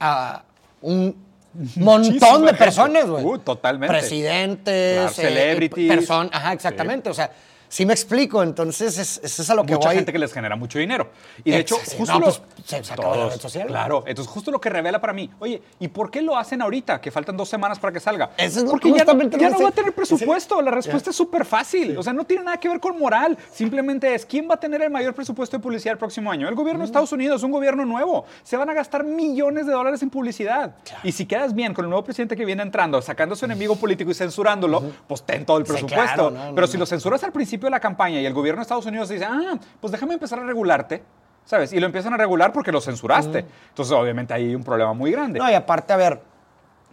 a 0.00 0.42
un 0.82 1.27
montón 1.76 2.44
de 2.46 2.54
personas, 2.54 3.06
güey. 3.06 3.24
Uh, 3.24 3.38
totalmente. 3.38 3.92
Presidentes, 3.92 4.94
Claro, 4.96 5.12
celebrities. 5.14 5.88
personas, 5.88 6.30
ajá, 6.34 6.52
exactamente. 6.52 7.10
O 7.10 7.14
sea, 7.14 7.30
sí 7.68 7.84
me 7.86 7.92
explico, 7.92 8.42
entonces 8.42 8.98
es- 8.98 9.20
eso 9.22 9.42
es 9.42 9.50
a 9.50 9.54
lo 9.54 9.64
que 9.64 9.74
Mucha 9.74 9.88
voy. 9.88 9.96
gente 9.96 10.12
que 10.12 10.18
les 10.18 10.32
genera 10.32 10.56
mucho 10.56 10.78
dinero. 10.78 11.10
Y 11.44 11.50
de 11.50 11.58
hecho, 11.58 11.76
sí, 11.84 11.96
justo 11.98 12.14
no, 12.14 12.20
lo- 12.20 12.26
pues, 12.26 12.42
se- 12.64 12.82
se 12.84 12.92
acabó 12.92 13.10
la 13.10 13.16
Todos, 13.16 13.32
red 13.34 13.40
social. 13.40 13.66
Claro, 13.68 14.04
entonces 14.06 14.32
justo 14.32 14.50
lo 14.50 14.60
que 14.60 14.70
revela 14.70 15.00
para 15.00 15.12
mí, 15.12 15.30
oye, 15.38 15.62
¿y 15.80 15.88
por 15.88 16.10
qué 16.10 16.22
lo 16.22 16.36
hacen 16.36 16.62
ahorita, 16.62 17.00
que 17.00 17.10
faltan 17.10 17.36
dos 17.36 17.48
semanas 17.48 17.78
para 17.78 17.92
que 17.92 18.00
salga? 18.00 18.30
Eso 18.36 18.60
es 18.60 18.64
Porque 18.70 18.92
que 18.92 18.98
ya, 18.98 19.04
no, 19.04 19.22
ya 19.38 19.50
no 19.50 19.60
va 19.62 19.68
a 19.68 19.72
tener 19.72 19.92
presupuesto, 19.94 20.60
la 20.62 20.70
respuesta 20.70 21.10
es 21.10 21.16
súper 21.16 21.44
fácil. 21.44 21.96
O 21.98 22.02
sea, 22.02 22.12
no 22.12 22.24
tiene 22.24 22.44
nada 22.44 22.58
que 22.58 22.68
ver 22.68 22.80
con 22.80 22.98
moral, 22.98 23.36
simplemente 23.52 24.14
es, 24.14 24.24
¿quién 24.24 24.48
va 24.48 24.54
a 24.54 24.60
tener 24.60 24.82
el 24.82 24.90
mayor 24.90 25.14
presupuesto 25.14 25.56
de 25.56 25.62
publicidad 25.62 25.92
el 25.92 25.98
próximo 25.98 26.30
año? 26.30 26.48
El 26.48 26.54
gobierno 26.54 26.80
de 26.80 26.86
Estados 26.86 27.12
Unidos, 27.12 27.42
un 27.42 27.50
gobierno 27.50 27.84
nuevo. 27.84 28.24
Se 28.42 28.56
van 28.56 28.68
a 28.70 28.74
gastar 28.74 29.04
millones 29.04 29.66
de 29.66 29.72
dólares 29.72 30.02
en 30.02 30.10
publicidad. 30.10 30.74
Y 31.04 31.12
si 31.12 31.26
quedas 31.26 31.54
bien 31.54 31.74
con 31.74 31.84
el 31.84 31.90
nuevo 31.90 32.04
presidente 32.04 32.36
que 32.36 32.44
viene 32.44 32.62
entrando, 32.62 33.00
sacando 33.02 33.34
a 33.34 33.36
su 33.36 33.44
enemigo 33.44 33.76
político 33.76 34.10
y 34.10 34.14
censurándolo, 34.14 34.82
pues 35.06 35.22
ten 35.22 35.44
todo 35.44 35.58
el 35.58 35.66
Sí, 35.66 35.72
presupuesto. 35.72 36.04
claro, 36.04 36.30
no, 36.30 36.46
no, 36.50 36.54
Pero 36.54 36.66
si 36.66 36.76
lo 36.78 36.86
censuras 36.86 37.22
al 37.24 37.32
principio 37.32 37.57
de 37.66 37.70
la 37.70 37.80
campaña 37.80 38.20
y 38.20 38.26
el 38.26 38.32
gobierno 38.32 38.60
de 38.60 38.62
Estados 38.62 38.86
Unidos 38.86 39.08
dice, 39.08 39.24
ah, 39.24 39.58
pues 39.80 39.92
déjame 39.92 40.14
empezar 40.14 40.38
a 40.38 40.44
regularte, 40.44 41.02
¿sabes? 41.44 41.72
Y 41.72 41.80
lo 41.80 41.86
empiezan 41.86 42.14
a 42.14 42.16
regular 42.16 42.52
porque 42.52 42.72
lo 42.72 42.80
censuraste. 42.80 43.44
Entonces, 43.68 43.92
obviamente, 43.92 44.34
ahí 44.34 44.48
hay 44.48 44.54
un 44.54 44.64
problema 44.64 44.92
muy 44.92 45.10
grande. 45.10 45.38
No, 45.38 45.50
y 45.50 45.54
aparte, 45.54 45.92
a 45.92 45.96
ver, 45.96 46.20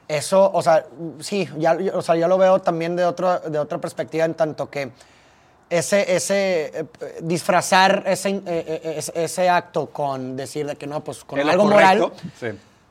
eso, 0.07 0.51
o 0.53 0.62
sea, 0.62 0.86
sí, 1.19 1.50
ya, 1.57 1.77
o 1.93 2.01
sea, 2.01 2.15
yo 2.15 2.27
lo 2.27 2.38
veo 2.38 2.60
también 2.60 2.95
de, 2.95 3.05
otro, 3.05 3.39
de 3.39 3.60
otra 3.60 3.79
perspectiva 3.79 4.25
en 4.25 4.34
tanto 4.34 4.69
que 4.69 4.91
ese, 5.69 6.15
ese 6.15 6.65
eh, 6.65 6.86
disfrazar 7.22 8.03
ese, 8.05 8.29
eh, 8.29 8.41
eh, 8.45 8.93
ese, 8.98 9.24
ese 9.24 9.50
acto 9.50 9.88
con 9.88 10.36
decir 10.36 10.67
de 10.67 10.75
que 10.75 10.86
no, 10.86 11.03
pues 11.03 11.24
con 11.24 11.39
algo 11.39 11.65
moral, 11.65 12.12
sí. 12.39 12.48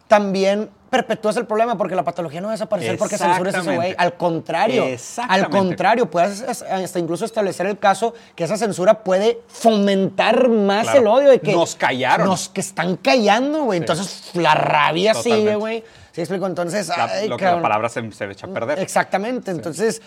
También 0.08 0.70
perpetúas 0.90 1.36
el 1.36 1.46
problema 1.46 1.76
porque 1.76 1.96
la 1.96 2.04
patología 2.04 2.40
no 2.40 2.46
va 2.46 2.52
a 2.52 2.54
desaparecer 2.56 2.96
porque 2.98 3.18
censures 3.18 3.52
a 3.54 3.60
ese 3.60 3.74
güey. 3.74 3.94
Al 3.98 4.14
contrario, 4.16 4.84
al 5.28 5.48
contrario, 5.50 6.08
puedes 6.08 6.40
es- 6.42 6.62
hasta 6.62 6.98
incluso 7.00 7.24
establecer 7.24 7.66
el 7.66 7.78
caso 7.78 8.14
que 8.36 8.44
esa 8.44 8.56
censura 8.56 9.02
puede 9.02 9.40
fomentar 9.48 10.48
más 10.48 10.84
Claro. 10.84 11.00
el 11.00 11.06
odio 11.08 11.30
de 11.30 11.40
que 11.40 11.52
Nos 11.52 11.74
callaron. 11.74 12.26
Nos 12.28 12.48
que 12.48 12.60
están 12.60 12.96
callando, 12.96 13.64
güey. 13.64 13.80
Sí. 13.80 13.82
Entonces 13.82 14.30
la 14.34 14.54
rabia 14.54 15.14
sigue, 15.14 15.30
Totalmente. 15.30 15.56
güey. 15.56 15.84
¿Sí 16.12 16.20
explico? 16.20 16.46
Entonces, 16.46 16.86
La, 16.88 17.06
ay, 17.06 17.28
lo 17.28 17.36
que 17.36 17.44
la 17.44 17.60
palabra 17.60 17.88
se, 17.88 18.12
se 18.12 18.30
echa 18.30 18.46
a 18.46 18.50
perder. 18.50 18.78
Exactamente. 18.78 19.50
Entonces, 19.50 20.00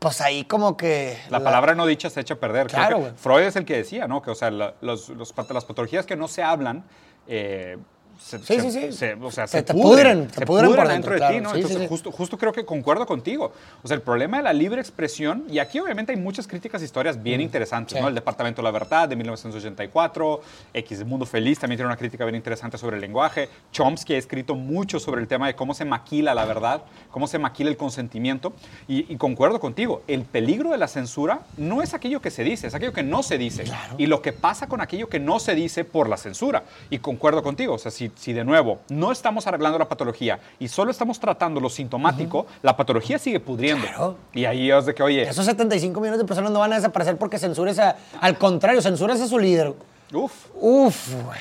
pues 0.00 0.20
ahí 0.20 0.42
como 0.44 0.76
que... 0.76 1.16
La, 1.30 1.38
palabra 1.38 1.76
no 1.76 1.86
dicha 1.86 2.10
se 2.10 2.18
echa 2.20 2.34
a 2.34 2.38
perder. 2.38 2.66
Claro. 2.66 3.12
Freud 3.16 3.42
es 3.44 3.54
el 3.54 3.64
que 3.64 3.76
decía, 3.76 4.08
¿no? 4.08 4.22
Que, 4.22 4.32
o 4.32 4.34
sea, 4.34 4.50
la- 4.50 4.74
los- 4.80 5.10
los 5.10 5.32
pat- 5.32 5.52
las 5.52 5.64
patologías 5.64 6.04
que 6.04 6.16
no 6.16 6.26
se 6.26 6.42
hablan. 6.42 6.82
eh, 7.28 7.78
se, 8.22 8.38
Sí, 8.38 8.44
se- 8.44 8.60
sí, 8.62 8.70
sí. 8.70 8.92
se- 8.92 9.14
o 9.14 9.30
sea, 9.30 9.44
Te- 9.44 9.50
se 9.50 9.62
te 9.62 9.72
pudren, 9.72 10.18
pudren, 10.26 10.30
se 10.32 10.46
pudren 10.46 10.66
por 10.66 10.76
pudren 10.76 10.88
dentro, 10.88 10.92
dentro 10.92 11.12
de 11.12 11.18
claro. 11.18 11.34
ti, 11.34 11.40
¿no? 11.40 11.50
Sí, 11.50 11.56
Entonces, 11.56 11.78
sí. 11.82 11.86
Justo, 11.88 12.12
justo 12.12 12.38
creo 12.38 12.52
que 12.52 12.64
concuerdo 12.64 13.06
contigo. 13.06 13.52
O 13.82 13.88
sea, 13.88 13.94
el 13.94 14.02
problema 14.02 14.38
de 14.38 14.42
la 14.44 14.52
libre 14.52 14.80
expresión, 14.80 15.44
y 15.50 15.58
aquí 15.58 15.78
obviamente 15.80 16.12
hay 16.12 16.18
muchas 16.18 16.46
críticas 16.46 16.80
e 16.82 16.84
historias 16.84 17.22
bien 17.22 17.40
interesantes, 17.40 17.94
Mm. 17.94 17.96
Sí. 17.98 18.02
¿no? 18.02 18.08
El 18.08 18.14
Departamento 18.14 18.62
de 18.62 18.64
la 18.64 18.70
Verdad 18.70 19.08
de 19.08 19.16
1984, 19.16 20.40
X 20.74 20.98
de 20.98 21.04
Mundo 21.04 21.26
Feliz 21.26 21.58
también 21.58 21.78
tiene 21.78 21.86
una 21.88 21.96
crítica 21.96 22.24
bien 22.24 22.34
interesante 22.36 22.78
sobre 22.78 22.96
el 22.96 23.00
lenguaje. 23.02 23.48
Chomsky 23.72 24.14
ha 24.14 24.18
escrito 24.18 24.54
mucho 24.54 24.98
sobre 25.00 25.20
el 25.20 25.28
tema 25.28 25.46
de 25.46 25.54
cómo 25.54 25.74
se 25.74 25.84
maquila 25.84 26.34
la 26.34 26.44
verdad, 26.44 26.82
cómo 27.10 27.26
se 27.26 27.38
maquila 27.38 27.70
el 27.70 27.76
consentimiento. 27.76 28.52
Y, 28.88 29.12
y 29.12 29.16
concuerdo 29.16 29.60
contigo, 29.60 30.02
el 30.08 30.22
peligro 30.22 30.70
de 30.70 30.78
la 30.78 30.88
censura 30.88 31.40
no 31.56 31.82
es 31.82 31.94
aquello 31.94 32.20
que 32.20 32.30
se 32.30 32.44
dice, 32.44 32.66
es 32.66 32.74
aquello 32.74 32.92
que 32.92 33.02
no 33.02 33.22
se 33.22 33.38
dice. 33.38 33.64
Claro. 33.64 33.94
Y 33.98 34.06
lo 34.06 34.22
que 34.22 34.32
pasa 34.32 34.68
con 34.68 34.80
aquello 34.80 35.08
que 35.08 35.18
no 35.20 35.38
se 35.38 35.54
dice 35.54 35.84
por 35.84 36.08
la 36.08 36.16
censura. 36.16 36.64
Y 36.90 36.98
concuerdo 36.98 37.42
contigo, 37.42 37.74
o 37.74 37.78
sea, 37.78 37.90
si, 37.90 38.10
si 38.14 38.32
de 38.32 38.44
nuevo 38.44 38.80
no 38.88 39.12
estamos 39.12 39.46
arreglando 39.46 39.78
la 39.78 39.88
patología 39.88 40.38
y 40.58 40.68
solo 40.68 40.90
estamos 40.90 41.18
tratando 41.20 41.60
lo 41.60 41.68
sintomático, 41.68 42.46
la 42.62 42.76
patología 42.76 43.18
sigue 43.18 43.40
pudriendo. 43.40 43.86
Claro. 43.86 44.16
Y 44.32 44.44
ahí 44.44 44.70
es 44.70 44.86
de 44.86 44.94
que, 44.94 45.02
oye, 45.02 45.22
Esos 45.22 45.46
75 45.46 46.00
millones 46.00 46.18
de 46.20 46.24
personas 46.26 46.50
no 46.50 46.58
van 46.60 46.72
a 46.72 46.76
desaparecer 46.76 47.16
porque 47.16 47.38
censures 47.38 47.78
a... 47.78 47.96
Al 48.20 48.38
contrario, 48.38 48.80
censuras 48.82 49.20
a 49.20 49.26
su 49.26 49.38
líder. 49.38 49.72
uff, 50.12 50.46
Uf, 50.54 51.14
güey. 51.24 51.40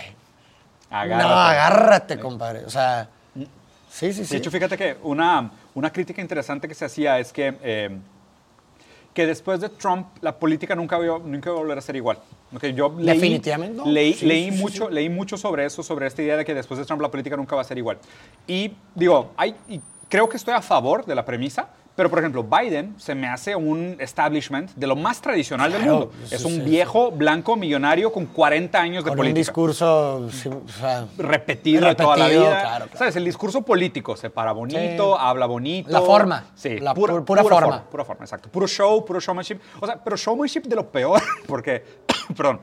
agárrate. 0.89 1.27
No, 1.29 1.35
agárrate, 1.39 2.19
compadre. 2.19 2.65
O 2.65 2.69
sea, 2.69 3.07
sí, 3.89 4.13
sí, 4.13 4.25
sí. 4.25 4.31
De 4.31 4.37
hecho, 4.37 4.51
fíjate 4.51 4.77
que 4.77 4.97
una, 5.03 5.51
una 5.73 5.91
crítica 5.91 6.21
interesante 6.21 6.67
que 6.67 6.73
se 6.75 6.85
hacía 6.85 7.19
es 7.19 7.31
que, 7.31 7.57
eh, 7.61 7.97
que 9.13 9.25
después 9.25 9.59
de 9.59 9.69
Trump 9.69 10.07
la 10.21 10.37
política 10.37 10.75
nunca, 10.75 10.97
vio- 10.97 11.19
nunca 11.19 11.49
va 11.51 11.57
a 11.57 11.59
volver 11.59 11.77
a 11.77 11.81
ser 11.81 11.95
igual. 11.95 12.17
Ok, 12.55 12.65
yo 12.67 12.93
leí, 12.97 13.15
Definitivamente 13.15 13.75
no. 13.77 13.85
Leí, 13.85 14.13
Sí, 14.13 14.25
leí 14.25 14.51
sí, 14.51 14.57
mucho, 14.57 14.87
sí. 14.87 14.93
leí 14.93 15.09
mucho 15.09 15.37
sobre 15.37 15.65
eso, 15.65 15.83
sobre 15.83 16.07
esta 16.07 16.21
idea 16.21 16.37
de 16.37 16.45
que 16.45 16.53
después 16.53 16.79
de 16.79 16.85
Trump 16.85 17.01
la 17.01 17.09
política 17.11 17.35
nunca 17.35 17.55
va 17.55 17.61
a 17.61 17.65
ser 17.65 17.77
igual. 17.77 17.97
Y 18.47 18.71
digo, 18.95 19.31
hay, 19.35 19.55
y 19.67 19.81
creo 20.07 20.29
que 20.29 20.37
estoy 20.37 20.53
a 20.53 20.61
favor 20.61 21.05
de 21.05 21.15
la 21.15 21.25
premisa, 21.25 21.69
pero 21.95 22.09
por 22.09 22.19
ejemplo, 22.19 22.43
Biden 22.43 22.95
se 22.99 23.13
me 23.15 23.27
hace 23.27 23.55
un 23.55 23.95
establishment 23.99 24.71
de 24.75 24.87
lo 24.87 24.95
más 24.95 25.21
tradicional 25.21 25.71
del 25.71 25.81
Claro, 25.81 25.97
mundo. 25.99 26.13
eso 26.25 26.35
Es 26.35 26.45
un 26.45 26.53
sí, 26.55 26.61
viejo 26.61 27.11
blanco 27.11 27.55
millonario 27.55 28.11
con 28.11 28.25
40 28.25 28.79
años 28.81 29.03
de 29.03 29.09
Con 29.09 29.11
un 29.11 29.17
política 29.17 29.39
discurso... 29.39 30.29
sí, 30.31 30.49
o 30.49 30.67
sea, 30.69 31.05
repetido, 31.17 31.87
de 31.87 31.95
toda 31.95 32.15
la 32.17 32.25
Repetido, 32.25 32.43
vida. 32.49 32.61
claro, 32.61 32.85
claro. 32.85 32.97
¿Sabes? 32.97 33.15
El 33.17 33.25
discurso 33.25 33.61
político 33.61 34.15
se 34.15 34.29
para 34.29 34.51
bonito, 34.51 35.15
Sí. 35.15 35.19
habla 35.21 35.45
bonito. 35.45 35.89
La 35.91 36.01
forma. 36.01 36.45
Sí, 36.55 36.79
La 36.79 36.93
pura, 36.93 37.13
pu- 37.15 37.25
pura 37.25 37.43
forma. 37.43 37.83
Pura 37.89 38.05
forma, 38.05 38.23
exacto. 38.25 38.49
Puro 38.49 38.67
show, 38.67 39.03
puro 39.05 39.19
showmanship. 39.19 39.59
O 39.79 39.85
sea, 39.85 40.01
pero 40.03 40.15
showmanship 40.15 40.61
de 40.63 40.75
lo 40.75 40.89
peor, 40.91 41.21
porque, 41.47 41.83
perdón, 42.35 42.61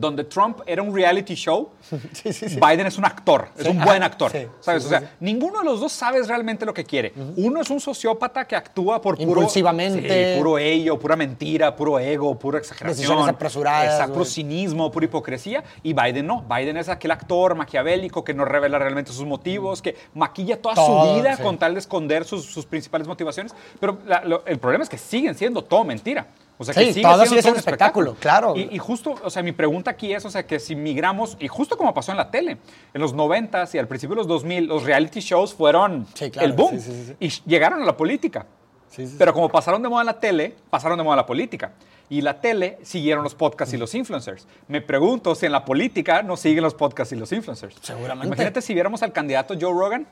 donde 0.00 0.24
Trump 0.24 0.60
era 0.66 0.82
un 0.82 0.94
reality 0.94 1.34
show, 1.34 1.70
Sí, 2.12 2.32
sí, 2.32 2.48
sí. 2.48 2.58
Biden 2.60 2.86
es 2.86 2.98
un 2.98 3.04
actor, 3.04 3.48
es 3.56 3.66
un 3.66 3.80
buen 3.82 4.02
actor. 4.02 4.30
¿Sabes? 4.60 4.84
o 4.84 4.88
sea, 4.88 5.14
ninguno 5.20 5.58
de 5.60 5.64
los 5.64 5.80
dos 5.80 5.92
sabe 5.92 6.22
realmente 6.22 6.64
lo 6.66 6.72
que 6.74 6.84
quiere. 6.84 7.12
Uno 7.36 7.60
es 7.60 7.70
un 7.70 7.80
sociópata 7.80 8.46
que 8.46 8.54
actúa 8.56 9.00
por 9.00 9.16
puro. 9.16 9.28
Impulsivamente. 9.40 10.36
Puro 10.38 10.58
ello, 10.58 10.98
pura 10.98 11.16
mentira, 11.16 11.74
puro 11.74 11.98
ego, 11.98 12.38
pura 12.38 12.58
exageración. 12.58 12.96
Decisiones 12.96 13.28
apresuradas, 13.28 13.92
Exacto, 13.92 14.12
puro 14.14 14.24
cinismo, 14.24 14.90
pura 14.90 15.06
hipocresía. 15.06 15.64
Y 15.82 15.92
Biden 15.92 16.26
no. 16.26 16.42
Biden 16.48 16.76
es 16.76 16.88
aquel 16.88 17.10
actor 17.10 17.54
maquiavélico 17.54 18.22
que 18.24 18.34
no 18.34 18.44
revela 18.44 18.78
realmente 18.78 19.12
sus 19.12 19.26
motivos, 19.26 19.82
que 19.82 19.96
maquilla 20.14 20.60
toda 20.60 20.74
Todo, 20.74 21.14
su 21.14 21.14
vida 21.20 21.36
con 21.38 21.58
tal 21.58 21.74
de 21.74 21.80
esconder 21.80 22.24
sus, 22.24 22.44
sus 22.44 22.66
principales 22.66 23.06
motivaciones. 23.08 23.54
Pero 23.80 23.98
la- 24.06 24.24
lo- 24.24 24.44
el 24.46 24.58
problema 24.58 24.84
es 24.84 24.90
que 24.90 24.98
siguen 24.98 25.34
siendo 25.34 25.62
todo 25.62 25.84
mentira. 25.84 26.26
O 26.60 26.64
sea, 26.64 26.74
que 26.74 26.92
Sí, 26.92 27.02
todo 27.02 27.22
sigue 27.24 27.36
un 27.36 27.42
siendo 27.42 27.58
espectáculo, 27.60 28.16
claro. 28.18 28.54
Y, 28.56 28.68
y 28.74 28.78
justo, 28.78 29.14
o 29.22 29.30
sea, 29.30 29.42
mi 29.42 29.52
pregunta 29.52 29.92
aquí 29.92 30.12
es, 30.12 30.24
o 30.24 30.30
sea, 30.30 30.44
que 30.46 30.58
si 30.58 30.74
migramos, 30.74 31.36
y 31.38 31.46
justo 31.48 31.76
como 31.76 31.94
pasó 31.94 32.10
en 32.10 32.18
la 32.18 32.30
tele, 32.30 32.58
en 32.92 33.00
los 33.00 33.14
90s 33.14 33.74
y 33.74 33.78
al 33.78 33.86
principio 33.86 34.16
de 34.16 34.20
los 34.22 34.26
2000, 34.26 34.66
los 34.66 34.82
reality 34.82 35.20
shows 35.20 35.54
fueron 35.54 36.06
Sí, 36.14 36.30
claro, 36.30 36.46
el 36.46 36.52
boom. 36.52 36.70
sí, 36.72 36.80
sí, 36.80 36.92
sí, 36.92 37.04
sí. 37.30 37.44
Y 37.46 37.48
llegaron 37.50 37.80
a 37.82 37.86
la 37.86 37.96
política. 37.96 38.46
Sí, 38.90 39.06
sí, 39.06 39.14
Pero 39.18 39.32
como 39.34 39.48
pasaron 39.48 39.82
de 39.82 39.88
moda 39.88 40.02
en 40.02 40.06
la 40.06 40.18
tele, 40.18 40.56
pasaron 40.70 40.98
de 40.98 41.04
moda 41.04 41.14
en 41.14 41.18
la 41.18 41.26
política. 41.26 41.72
Y 42.10 42.22
la 42.22 42.40
tele 42.40 42.78
siguieron 42.82 43.22
los 43.22 43.34
podcasts 43.34 43.74
y 43.74 43.76
los 43.76 43.94
influencers. 43.94 44.46
Me 44.66 44.80
pregunto 44.80 45.34
si 45.34 45.44
en 45.46 45.52
la 45.52 45.64
política 45.64 46.22
no 46.22 46.36
siguen 46.38 46.64
los 46.64 46.72
podcasts 46.74 47.12
y 47.12 47.16
los 47.16 47.30
influencers. 47.32 47.76
Seguramente. 47.82 48.26
Imagínate 48.28 48.62
si 48.62 48.72
viéramos 48.72 49.02
al 49.02 49.12
candidato 49.12 49.54
Joe 49.60 49.72
Rogan. 49.72 50.06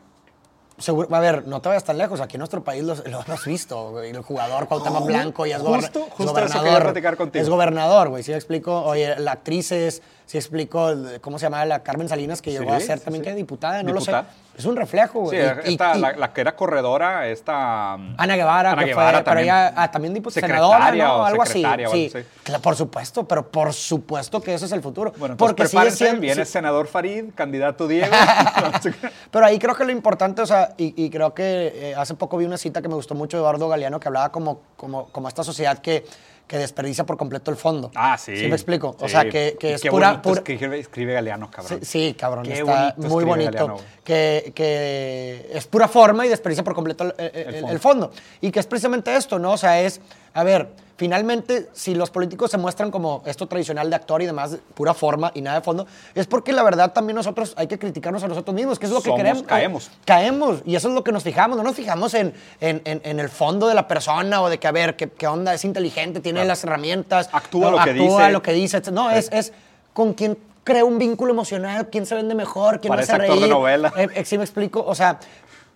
Seguro- 0.79 1.09
a 1.15 1.21
ver, 1.21 1.47
no 1.47 1.61
te 1.63 1.69
vayas 1.71 1.85
tan 1.85 1.97
lejos. 1.97 2.21
Aquí 2.21 2.37
en 2.37 2.41
nuestro 2.41 2.63
país 2.63 2.85
lo, 2.85 2.95
lo 2.95 3.23
hemos 3.23 3.45
visto. 3.47 3.91
güey. 3.93 4.11
El 4.11 4.21
jugador 4.23 4.69
Cuauhtémoc 4.69 5.05
Ju- 5.05 5.07
Blanco 5.07 5.47
ya 5.47 5.57
es, 5.57 5.63
justo- 5.63 6.01
es 6.07 6.13
justo 6.13 6.23
eso 6.25 6.35
quería 6.35 6.49
gobernador. 6.61 6.83
platicar 6.83 7.17
contigo. 7.17 7.43
Es 7.43 7.49
gobernador, 7.49 8.09
güey. 8.11 8.23
Sí 8.23 8.33
explico. 8.33 8.83
Oye, 8.83 9.19
la 9.19 9.33
actriz 9.33 9.73
es... 9.73 10.03
Sí 10.27 10.39
explico, 10.39 10.89
el- 10.91 11.21
¿cómo 11.21 11.39
se 11.39 11.45
llama? 11.47 11.65
La 11.65 11.85
Carmen 11.85 12.09
Salinas, 12.09 12.43
que 12.43 12.51
llegó 12.51 12.73
a 12.73 12.81
Sí, 12.81 12.87
ser 12.87 12.99
sí, 12.99 13.05
también 13.05 13.25
sí. 13.25 13.31
que 13.31 13.37
diputada, 13.37 13.81
no 13.85 13.93
lo 13.93 14.01
sé. 14.01 14.13
Es 14.59 14.65
un 14.65 14.75
reflejo, 14.75 15.31
Sí, 15.31 15.37
güey. 15.37 15.43
Y- 15.67 15.73
esta, 15.75 15.97
y- 15.97 16.01
la, 16.01 16.13
la 16.15 16.33
que 16.33 16.41
era 16.41 16.57
corredora, 16.57 17.29
esta... 17.29 17.93
Ana 17.93 18.37
Guevara, 18.37 18.73
Ana 18.73 18.83
que 18.83 18.89
Guevara 18.89 19.19
fue, 19.19 19.23
pero 19.23 19.25
también. 19.25 19.45
ella 19.45 19.73
ah, 19.77 19.91
también 19.91 20.15
diputada, 20.15 20.47
senadora, 20.47 20.91
¿no? 20.93 21.17
o 21.19 21.25
Algo 21.25 21.43
así. 21.43 21.53
secretaria 21.53 21.89
o 21.89 21.93
Sí, 21.93 22.07
algo 22.13 22.19
así. 22.19 22.29
Cla- 22.53 22.61
por 22.61 22.75
supuesto, 22.75 23.29
pero 23.29 23.49
por 23.51 23.73
supuesto 23.73 24.41
que 24.41 24.55
ese 24.55 24.65
es 24.65 24.73
el 24.73 24.81
futuro. 24.83 25.13
Bueno, 25.19 25.37
Porque 25.37 25.69
sigue 25.69 25.91
siendo- 25.93 26.21
viene 26.23 26.45
sí- 26.45 26.51
senador 26.53 26.87
Farid, 26.89 27.27
candidato 27.35 27.87
Diego. 27.87 28.11
Pero 29.31 29.47
ahí 29.47 29.59
creo 29.59 29.75
que 29.77 29.85
lo 29.85 29.93
importante, 29.93 30.43
o 30.43 30.47
sea, 30.47 30.73
y, 30.77 31.05
y 31.05 31.11
creo 31.11 31.35
que 31.35 31.91
eh, 31.91 31.95
hace 31.95 32.15
poco 32.15 32.37
vi 32.39 32.47
una 32.47 32.57
cita 32.59 32.83
que 32.83 32.89
me 32.89 32.95
gustó 32.95 33.15
mucho 33.15 33.37
de 33.37 33.43
Eduardo 33.43 33.69
Galeano 33.69 34.01
que 34.01 34.09
hablaba 34.09 34.33
como, 34.33 34.61
como, 34.77 35.07
como 35.09 35.29
esta 35.29 35.45
sociedad 35.45 35.79
que, 35.79 36.05
que 36.47 36.59
desperdicia 36.59 37.05
por 37.05 37.17
completo 37.17 37.51
el 37.51 37.57
fondo. 37.57 37.91
ah, 37.97 38.17
sí. 38.17 38.37
¿Sí 38.37 38.47
me 38.47 38.55
explico? 38.55 38.97
O 39.01 39.09
sea, 39.09 39.29
que, 39.29 39.57
es 39.61 39.81
qué 39.83 39.91
pura... 39.91 40.23
pura 40.23 40.39
escribe, 40.47 40.79
escribe 40.79 41.13
Galeano, 41.15 41.51
cabrón. 41.51 41.81
Sí, 41.81 41.85
sí, 41.85 42.15
cabrón, 42.15 42.45
Qué 42.45 42.61
está 42.61 42.93
bonito 42.95 43.09
muy 43.15 43.25
bonito. 43.25 43.51
Galeano, 43.51 43.77
que, 44.05 44.53
que 44.55 45.51
es 45.53 45.67
pura 45.67 45.89
forma 45.89 46.25
y 46.25 46.29
desperdicia 46.29 46.63
por 46.63 46.75
completo 46.75 47.05
el, 47.05 47.15
el- 47.19 47.47
el- 47.47 47.55
fondo. 47.55 47.73
el 47.73 47.81
fondo. 47.81 48.13
Y 48.41 48.51
que 48.53 48.61
es 48.61 48.67
precisamente 48.67 49.15
esto, 49.17 49.39
¿no? 49.41 49.53
O 49.53 49.57
sea, 49.57 49.81
es, 49.83 50.01
a 50.35 50.45
ver, 50.45 50.69
finalmente, 50.97 51.69
si 51.73 51.95
los 51.95 52.11
políticos 52.11 52.51
se 52.51 52.59
muestran 52.59 52.91
como 52.91 53.23
esto 53.27 53.47
tradicional 53.47 53.91
de 53.91 53.97
actor 53.97 54.23
y 54.23 54.27
demás, 54.27 54.57
pura 54.75 54.95
forma 54.95 55.31
y 55.35 55.43
nada 55.43 55.59
de 55.61 55.65
fondo, 55.65 55.87
es 56.15 56.27
porque 56.27 56.53
la 56.53 56.63
verdad 56.63 56.93
también 56.93 57.17
nosotros 57.17 57.53
hay 57.57 57.67
que 57.67 57.79
criticarnos 57.79 58.23
a 58.23 58.29
nosotros 58.29 58.55
mismos, 58.55 58.79
que 58.79 58.87
es 58.87 58.93
lo 58.93 59.03
que 59.03 59.15
queremos. 59.15 59.43
caemos. 59.43 59.91
Caemos, 60.05 60.63
y 60.65 60.75
eso 60.77 60.89
es 60.89 60.95
lo 60.95 61.05
que 61.05 61.13
nos 61.13 61.23
fijamos, 61.23 61.57
no 61.57 61.63
nos 61.63 61.77
fijamos 61.77 62.15
en, 62.15 62.33
en- 62.61 62.81
en- 62.85 63.01
en 63.05 63.21
el 63.21 63.29
fondo 63.29 63.69
de 63.69 63.75
la 63.75 63.87
persona 63.87 64.41
o 64.43 64.49
de 64.49 64.59
que, 64.59 64.67
a 64.67 64.73
ver, 64.73 64.97
qué, 64.97 65.09
qué 65.11 65.27
onda, 65.27 65.53
es 65.55 65.65
inteligente, 65.65 66.21
tiene 66.21 66.39
Claro. 66.39 66.49
las 66.49 66.65
herramientas, 66.65 67.29
Actúa 67.33 67.71
¿no? 67.71 67.71
lo 67.79 67.85
que 67.85 67.91
actúa 67.91 68.19
dice. 68.23 68.33
lo 68.33 68.43
que 68.43 68.53
dice. 68.53 68.83
No, 68.93 69.11
es, 69.11 69.29
es 69.33 69.53
con 69.93 70.15
quién 70.15 70.39
crea 70.65 70.85
un 70.85 70.99
vínculo 70.99 71.33
emocional, 71.33 71.89
quién 71.91 72.07
se 72.07 72.15
vende 72.15 72.35
mejor, 72.35 72.81
quién 72.81 72.91
Parece 72.91 73.13
hace 73.13 73.23
actor 73.23 73.35
de 73.37 73.41
reír. 73.43 73.53
novela. 73.55 73.93
Eh, 73.97 74.09
eh, 74.15 74.25
¿Sí 74.25 74.37
me 74.39 74.45
explico? 74.45 74.83
O 74.87 74.95
sea, 74.95 75.19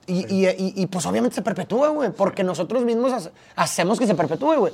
y, 0.07 0.27
y- 0.35 0.49
y- 0.49 0.73
y, 0.83 0.87
pues 0.87 1.07
obviamente 1.07 1.37
se 1.37 1.43
perpetúa, 1.43 1.89
güey, 1.91 2.11
porque 2.11 2.43
nosotros 2.43 2.83
mismos 2.85 3.13
hace- 3.13 3.31
hacemos 3.55 3.99
que 3.99 4.07
se 4.09 4.15
perpetúe, 4.17 4.55
güey. 4.57 4.73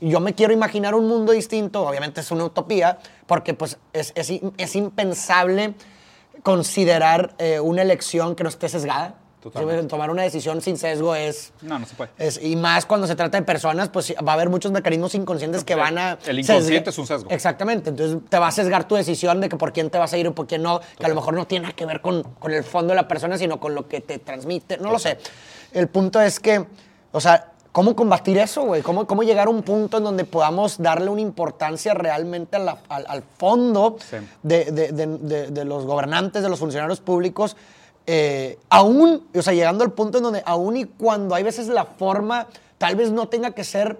Yo 0.00 0.20
me 0.20 0.34
quiero 0.34 0.52
imaginar 0.52 0.94
un 0.94 1.08
mundo 1.08 1.32
distinto, 1.32 1.86
obviamente 1.86 2.20
es 2.20 2.30
una 2.30 2.44
utopía, 2.44 2.98
porque 3.26 3.54
pues 3.54 3.78
es, 3.92 4.12
es, 4.14 4.30
es 4.56 4.76
impensable 4.76 5.74
considerar 6.42 7.34
eh, 7.38 7.60
una 7.60 7.82
elección 7.82 8.34
que 8.34 8.42
no 8.44 8.48
esté 8.48 8.68
sesgada. 8.68 9.14
Totalmente. 9.42 9.86
Tomar 9.86 10.10
una 10.10 10.22
decisión 10.22 10.60
sin 10.60 10.76
sesgo 10.76 11.14
es... 11.14 11.52
No, 11.62 11.78
no 11.78 11.86
se 11.86 11.94
puede. 11.94 12.10
Es- 12.18 12.42
y 12.42 12.56
más 12.56 12.86
cuando 12.86 13.06
se 13.06 13.14
trata 13.14 13.38
de 13.38 13.44
personas, 13.44 13.88
pues 13.88 14.12
va 14.26 14.32
a 14.32 14.34
haber 14.34 14.50
muchos 14.50 14.72
mecanismos 14.72 15.14
inconscientes 15.14 15.62
que 15.62 15.76
van 15.76 15.96
a... 15.96 16.18
el 16.26 16.40
inconsciente 16.40 16.90
sesgar- 16.90 16.92
es 16.92 16.98
un 16.98 17.06
sesgo. 17.06 17.30
Exactamente. 17.30 17.90
Entonces 17.90 18.18
te 18.28 18.38
va 18.38 18.48
a 18.48 18.50
sesgar 18.50 18.88
tu 18.88 18.96
decisión 18.96 19.40
de 19.40 19.48
que 19.48 19.56
por 19.56 19.72
quién 19.72 19.90
te 19.90 19.98
vas 19.98 20.12
a 20.12 20.18
ir 20.18 20.26
o 20.26 20.34
por 20.34 20.48
quién 20.48 20.62
no, 20.62 20.80
que 20.98 21.06
a 21.06 21.08
lo 21.08 21.14
mejor 21.14 21.34
no 21.34 21.46
tiene 21.46 21.72
que 21.72 21.86
ver 21.86 22.00
con, 22.00 22.24
con 22.24 22.52
el 22.52 22.64
fondo 22.64 22.90
de 22.90 22.96
la 22.96 23.06
persona, 23.06 23.38
sino 23.38 23.60
con 23.60 23.76
lo 23.76 23.86
que 23.86 24.00
te 24.00 24.18
transmite. 24.18 24.76
No 24.78 24.90
lo 24.90 24.98
sé. 24.98 25.18
El 25.72 25.86
punto 25.88 26.20
es 26.20 26.40
que, 26.40 26.66
o 27.12 27.20
sea, 27.20 27.52
¿cómo 27.78 27.94
combatir 27.94 28.36
eso, 28.38 28.62
güey? 28.64 28.82
¿Cómo, 28.82 29.06
¿Cómo 29.06 29.22
llegar 29.22 29.46
a 29.46 29.50
un 29.50 29.62
punto 29.62 29.98
en 29.98 30.02
donde 30.02 30.24
podamos 30.24 30.78
darle 30.82 31.10
una 31.10 31.20
importancia 31.20 31.94
realmente 31.94 32.56
a 32.56 32.58
la- 32.58 32.78
al, 32.88 33.06
al 33.06 33.22
fondo 33.22 33.94
Sí. 34.00 34.16
de, 34.42 34.64
de- 34.72 34.90
de- 34.90 35.06
de- 35.18 35.46
de 35.52 35.64
los 35.64 35.86
gobernantes, 35.86 36.42
de 36.42 36.48
los 36.48 36.58
funcionarios 36.58 36.98
públicos? 36.98 37.56
eh, 38.10 38.58
aún, 38.70 39.28
o 39.32 39.42
sea, 39.42 39.52
llegando 39.52 39.84
al 39.84 39.92
punto 39.92 40.16
en 40.18 40.24
donde 40.24 40.42
aún 40.44 40.76
y 40.76 40.86
cuando 40.86 41.36
hay 41.36 41.44
veces 41.44 41.68
la 41.68 41.84
forma 41.84 42.48
tal 42.78 42.96
vez 42.96 43.12
no 43.12 43.28
tenga 43.28 43.50
que 43.52 43.62
ser 43.62 43.96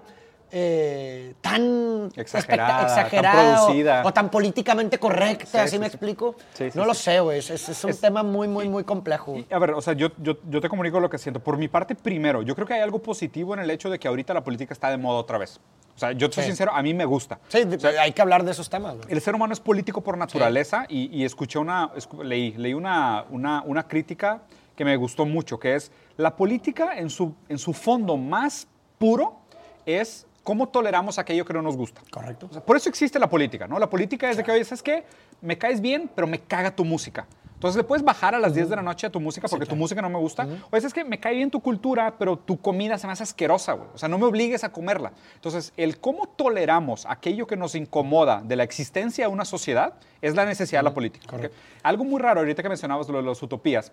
eh, 0.50 1.35
tan 1.40 2.11
Exagerada, 2.17 3.09
tan 3.11 3.26
o- 3.26 3.64
producida. 3.64 4.02
O, 4.05 4.12
tan 4.12 4.31
políticamente 4.31 4.99
correcta, 4.99 5.47
Sí, 5.47 5.59
¿así 5.59 5.71
sí, 5.73 5.78
me 5.78 5.87
explico? 5.87 6.35
Sí, 6.55 6.71
sí, 6.71 6.78
no 6.78 6.85
lo 6.85 6.95
sé, 6.95 7.21
güey, 7.21 7.38
es, 7.38 7.50
es- 7.50 7.85
un 7.85 7.90
Es- 7.90 8.00
tema 8.00 8.23
muy, 8.23 8.49
muy, 8.49 8.69
muy 8.69 8.85
complejo. 8.85 9.37
Y, 9.38 9.47
a 9.52 9.59
ver, 9.59 9.71
o 9.73 9.81
sea, 9.81 9.93
yo, 9.95 10.09
yo, 10.19 10.37
yo 10.49 10.61
te 10.61 10.69
comunico 10.69 11.00
lo 11.00 11.11
que 11.11 11.19
siento. 11.19 11.40
Por 11.40 11.57
mi 11.57 11.69
parte, 11.69 11.95
primero, 11.95 12.43
yo 12.43 12.55
creo 12.55 12.67
que 12.67 12.75
hay 12.75 12.81
algo 12.81 12.99
positivo 13.00 13.55
en 13.55 13.61
el 13.61 13.71
hecho 13.71 13.90
de 13.90 13.99
que 13.99 14.09
ahorita 14.09 14.33
la 14.35 14.43
política 14.45 14.73
está 14.73 14.90
de 14.90 14.97
moda 14.97 15.19
otra 15.21 15.38
vez. 15.38 15.61
O 15.95 15.99
sea, 15.99 16.12
yo 16.12 16.31
soy 16.31 16.45
Sí. 16.45 16.50
sincero, 16.50 16.71
a 16.73 16.81
mí 16.83 16.95
me 16.95 17.05
gusta. 17.05 17.40
Sí, 17.49 17.59
hay 18.00 18.12
que 18.12 18.23
hablar 18.23 18.45
de 18.45 18.52
esos 18.52 18.71
temas. 18.71 18.97
güey. 18.97 19.09
El 19.12 19.21
ser 19.21 19.35
humano 19.35 19.52
es 19.52 19.59
político 19.61 20.00
por 20.00 20.17
naturaleza 20.17 20.87
y, 20.88 21.07
y 21.17 21.25
escuché 21.25 21.59
una, 21.59 21.93
escu- 21.95 22.23
leí, 22.23 22.52
leí 22.52 22.73
una, 22.73 23.25
una, 23.31 23.62
una 23.67 23.88
crítica 23.88 24.43
que 24.76 24.85
me 24.85 24.95
gustó 24.97 25.26
mucho, 25.26 25.59
que 25.59 25.75
es 25.75 25.90
la 26.17 26.37
política 26.37 26.97
en 26.97 27.11
su, 27.11 27.35
en 27.49 27.59
su 27.59 27.73
fondo 27.73 28.17
más 28.17 28.69
puro 28.97 29.40
es 29.87 30.25
cómo 30.49 30.67
toleramos 30.71 31.19
aquello 31.19 31.45
que 31.45 31.52
no 31.52 31.61
nos 31.61 31.76
gusta. 31.76 32.00
Correcto. 32.11 32.47
O 32.49 32.52
sea, 32.55 32.64
por 32.64 32.75
eso 32.75 32.88
existe 32.88 33.19
la 33.19 33.28
política, 33.28 33.69
¿no? 33.69 33.78
La 33.78 33.90
política 33.90 34.31
es 34.31 34.38
de 34.38 34.43
que, 34.43 34.50
oye, 34.50 34.64
¿sabes 34.64 34.83
qué? 34.83 35.05
Me 35.43 35.59
caes 35.59 35.83
bien, 35.83 36.11
pero 36.14 36.26
me 36.26 36.40
caga 36.40 36.75
tu 36.75 36.87
música. 36.87 37.26
Entonces 37.52 37.76
le 37.76 37.85
puedes 37.85 38.02
bajar 38.02 38.35
a 38.35 38.38
las 38.38 38.55
10 38.55 38.71
de 38.71 38.76
la 38.76 38.81
noche 38.81 39.07
a 39.07 39.11
tu 39.11 39.21
música 39.21 39.47
porque 39.47 39.67
tu 39.67 39.76
música 39.76 40.00
no 40.00 40.09
me 40.09 40.19
gusta. 40.19 40.49
O 40.71 40.75
es 40.78 40.95
que 40.95 41.05
me 41.05 41.21
cae 41.21 41.35
bien 41.35 41.50
tu 41.50 41.61
cultura, 41.61 42.14
pero 42.19 42.38
tu 42.38 42.59
comida 42.62 42.97
se 42.97 43.07
me 43.07 43.12
hace 43.12 43.25
asquerosa, 43.25 43.75
güey. 43.75 43.90
O 43.93 43.99
sea, 43.99 44.09
no 44.09 44.17
me 44.17 44.25
obligues 44.25 44.64
a 44.64 44.73
comerla. 44.73 45.12
Entonces, 45.35 45.75
el 45.76 46.00
cómo 46.00 46.26
toleramos 46.28 47.05
aquello 47.05 47.47
que 47.47 47.59
nos 47.59 47.75
incomoda 47.75 48.40
de 48.43 48.57
la 48.57 48.62
existencia 48.62 49.26
de 49.26 49.31
una 49.31 49.45
sociedad 49.45 49.97
es 50.23 50.35
la 50.35 50.47
necesidad 50.47 50.78
de 50.78 50.85
la 50.85 50.95
política. 50.95 51.37
¿ok? 51.37 51.52
Algo 51.83 52.05
muy 52.05 52.23
raro, 52.23 52.40
ahorita 52.40 52.62
que 52.62 52.71
mencionabas 52.71 53.07
lo 53.11 53.19
de 53.19 53.25
las 53.25 53.43
utopías, 53.43 53.93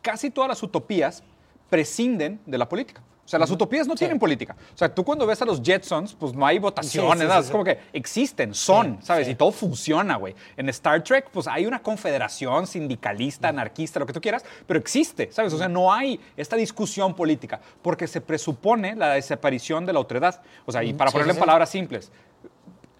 casi 0.00 0.30
todas 0.30 0.48
las 0.48 0.62
utopías 0.62 1.22
prescinden 1.68 2.40
de 2.46 2.56
la 2.56 2.70
política. 2.70 3.02
O 3.24 3.28
sea, 3.28 3.38
las 3.38 3.50
utopías 3.50 3.86
no 3.88 3.94
tienen 3.94 4.18
política. 4.18 4.54
O 4.74 4.76
sea, 4.76 4.94
tú 4.94 5.02
cuando 5.02 5.26
ves 5.26 5.40
a 5.40 5.46
los 5.46 5.62
Jetsons, 5.62 6.14
pues 6.14 6.34
no 6.34 6.44
hay 6.46 6.58
votaciones, 6.58 7.20
Sí, 7.20 7.26
sí, 7.26 7.32
sí, 7.32 7.44
es 7.46 7.50
como 7.50 7.64
que 7.64 7.78
existen, 7.94 8.52
son, 8.54 8.98
Sí, 9.00 9.06
¿sabes? 9.06 9.26
sí. 9.26 9.32
Y 9.32 9.34
todo 9.34 9.50
funciona, 9.50 10.16
güey. 10.16 10.34
En 10.58 10.68
Star 10.68 11.02
Trek, 11.02 11.30
pues 11.32 11.46
hay 11.48 11.64
una 11.64 11.80
confederación 11.82 12.66
sindicalista, 12.66 13.48
anarquista, 13.48 13.98
lo 13.98 14.04
que 14.06 14.12
tú 14.12 14.20
quieras, 14.20 14.44
pero 14.66 14.78
existe, 14.78 15.32
¿sabes? 15.32 15.54
O 15.54 15.58
sea, 15.58 15.68
no 15.68 15.92
hay 15.92 16.20
esta 16.36 16.56
discusión 16.56 17.14
política, 17.14 17.60
porque 17.80 18.06
se 18.06 18.20
presupone 18.20 18.94
la 18.94 19.14
desaparición 19.14 19.86
de 19.86 19.94
la 19.94 20.00
otredad. 20.00 20.42
O 20.66 20.72
sea, 20.72 20.84
y 20.84 20.92
para 20.92 21.10
Sí, 21.10 21.14
ponerlo 21.14 21.32
sí, 21.32 21.36
en 21.38 21.40
sí. 21.42 21.46
palabras 21.46 21.70
simples. 21.70 22.12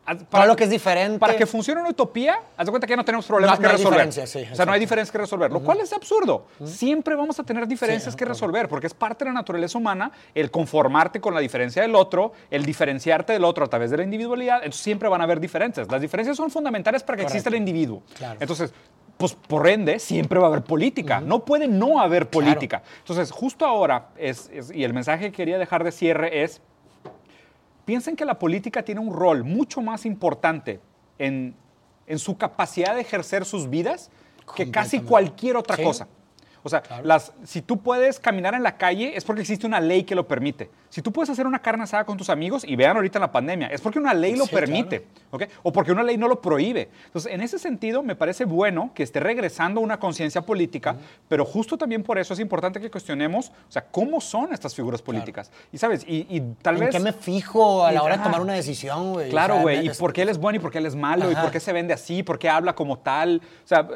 Haz- 0.07 0.25
Para 0.25 0.47
lo 0.47 0.57
que 0.57 0.65
es 0.65 0.71
diferente. 0.71 1.19
Para 1.19 1.37
que 1.37 1.47
funcione 1.47 1.81
una 1.81 1.91
utopía, 1.91 2.39
haz 2.57 2.67
de 2.67 2.71
cuenta 2.71 2.87
que 2.87 2.93
ya 2.93 2.97
no 2.97 3.05
tenemos 3.05 3.27
problemas 3.27 3.57
No- 3.59 3.63
que 3.63 3.67
no 3.67 3.71
hay 3.71 3.77
resolver. 3.77 4.13
sí, 4.27 4.47
o 4.53 4.55
sea, 4.55 4.65
no 4.67 4.73
hay 4.73 4.81
diferencias 4.81 5.11
que 5.13 5.19
resolver, 5.19 5.51
lo 5.53 5.61
cual 5.61 5.81
es 5.81 5.93
absurdo. 5.93 6.47
Siempre 6.65 7.15
vamos 7.15 7.39
a 7.41 7.43
tener 7.45 7.67
diferencias 7.67 8.13
Sí, 8.15 8.19
que 8.19 8.25
claro. 8.25 8.35
resolver, 8.35 8.69
porque 8.69 8.87
es 8.87 8.95
parte 8.95 9.25
de 9.25 9.31
la 9.31 9.35
naturaleza 9.35 9.79
humana 9.79 10.11
el 10.35 10.51
conformarte 10.51 11.21
con 11.21 11.35
la 11.35 11.41
diferencia 11.41 11.83
del 11.83 11.95
otro, 11.95 12.33
el 12.51 12.65
diferenciarte 12.65 13.33
del 13.33 13.45
otro 13.45 13.65
a 13.65 13.69
través 13.69 13.91
de 13.91 13.97
la 13.99 14.03
individualidad. 14.05 14.57
Entonces 14.59 14.83
siempre 14.83 15.09
van 15.09 15.21
a 15.21 15.25
haber 15.25 15.41
diferencias. 15.41 15.91
Las 15.91 16.01
diferencias 16.01 16.37
son 16.37 16.51
fundamentales 16.51 17.03
para 17.03 17.17
que 17.17 17.23
exista 17.23 17.49
el 17.49 17.55
Correcto. 17.55 17.71
individuo. 17.71 18.03
Claro. 18.17 18.37
Entonces, 18.41 18.73
pues 19.17 19.33
por 19.35 19.69
ende, 19.69 20.01
siempre 20.01 20.41
va 20.41 20.47
a 20.47 20.49
haber 20.49 20.65
política. 20.65 21.21
No 21.21 21.45
puede 21.45 21.69
no 21.69 22.01
haber 22.01 22.29
política. 22.29 22.83
Entonces, 22.99 23.31
justo 23.31 23.65
ahora, 23.65 24.09
es, 24.17 24.51
es- 24.53 24.73
y 24.73 24.83
el 24.83 24.93
mensaje 24.93 25.27
que 25.27 25.33
quería 25.33 25.57
dejar 25.57 25.85
de 25.85 25.93
cierre 25.93 26.43
es, 26.43 26.61
piensen 27.85 28.17
que 28.17 28.25
la 28.25 28.39
política 28.39 28.83
tiene 28.83 29.01
un 29.01 29.13
rol 29.13 29.45
mucho 29.45 29.81
más 29.83 30.07
importante 30.07 30.81
en, 31.19 31.55
en 32.07 32.19
su 32.19 32.37
capacidad 32.37 32.95
de 32.95 33.01
ejercer 33.01 33.45
sus 33.45 33.69
vidas 33.71 34.11
que 34.57 34.71
casi 34.71 35.01
cualquier 35.01 35.57
otra 35.57 35.77
Sí. 35.77 35.83
cosa. 35.83 36.07
O 36.63 36.69
sea, 36.71 36.83
las, 37.03 37.33
si 37.45 37.61
tú 37.61 37.79
puedes 37.83 38.19
caminar 38.19 38.55
en 38.55 38.63
la 38.63 38.79
calle 38.79 39.17
es 39.17 39.25
porque 39.25 39.43
existe 39.43 39.67
una 39.67 39.81
ley 39.81 40.05
que 40.05 40.15
lo 40.15 40.27
permite. 40.27 40.71
Si 40.95 41.03
tú 41.03 41.11
puedes 41.11 41.29
hacer 41.29 41.45
una 41.45 41.59
carne 41.59 41.83
asada 41.83 42.05
con 42.05 42.17
tus 42.17 42.31
amigos, 42.31 42.63
y 42.65 42.77
vean 42.77 42.95
ahorita 42.95 43.19
en 43.19 43.23
la 43.23 43.33
pandemia, 43.33 43.67
es 43.67 43.81
porque 43.81 43.99
una 43.99 44.15
ley 44.15 44.37
lo 44.37 44.45
Sí, 44.47 44.55
permite, 44.55 45.05
¿ok? 45.33 45.43
O 45.65 45.73
porque 45.73 45.91
una 45.91 46.05
ley 46.05 46.17
no 46.17 46.29
lo 46.29 46.41
prohíbe. 46.41 46.89
Entonces, 47.07 47.33
en 47.33 47.41
ese 47.41 47.59
sentido, 47.59 48.05
me 48.05 48.15
parece 48.15 48.45
bueno 48.45 48.93
que 48.95 49.03
esté 49.03 49.19
regresando 49.19 49.81
una 49.81 49.99
conciencia 49.99 50.43
política, 50.43 50.95
pero 51.29 51.45
justo 51.45 51.77
también 51.77 52.05
por 52.05 52.17
eso 52.17 52.33
es 52.33 52.39
importante 52.39 52.81
que 52.81 52.93
cuestionemos, 52.93 53.49
o 53.69 53.73
sea, 53.73 53.85
cómo 53.91 54.21
son 54.21 54.53
estas 54.53 54.73
figuras 54.73 55.03
políticas. 55.03 55.51
Y, 55.73 55.79
¿sabes? 55.79 56.05
Y, 56.07 56.29
y 56.31 56.41
tal 56.63 56.77
¿En 56.77 56.81
vez... 56.83 56.91
qué 56.91 57.01
me 57.01 57.13
fijo 57.13 57.85
a 57.85 57.91
la 57.91 58.01
hora 58.05 58.15
de 58.15 58.21
Ajá. 58.21 58.31
tomar 58.31 58.41
una 58.43 58.53
decisión, 58.53 59.15
güey? 59.15 59.31
Claro, 59.31 59.55
O 59.55 59.57
sea, 59.57 59.63
güey. 59.65 59.87
¿Y 59.87 59.89
es- 59.89 59.99
por 59.99 60.13
qué 60.13 60.23
él 60.23 60.29
es 60.29 60.39
bueno 60.39 60.59
y 60.59 60.61
por 60.61 60.71
qué 60.71 60.79
él 60.79 60.87
es 60.87 60.95
malo? 60.95 61.29
¿Y 61.29 61.33
Ajá. 61.33 61.43
por 61.43 61.51
qué 61.51 61.59
se 61.59 61.73
vende 61.73 61.93
así? 61.93 62.23
¿Por 62.23 62.39
qué 62.39 62.49
habla 62.49 62.77
como 62.77 62.99
tal? 63.01 63.43
O 63.65 63.67
sea, 63.67 63.89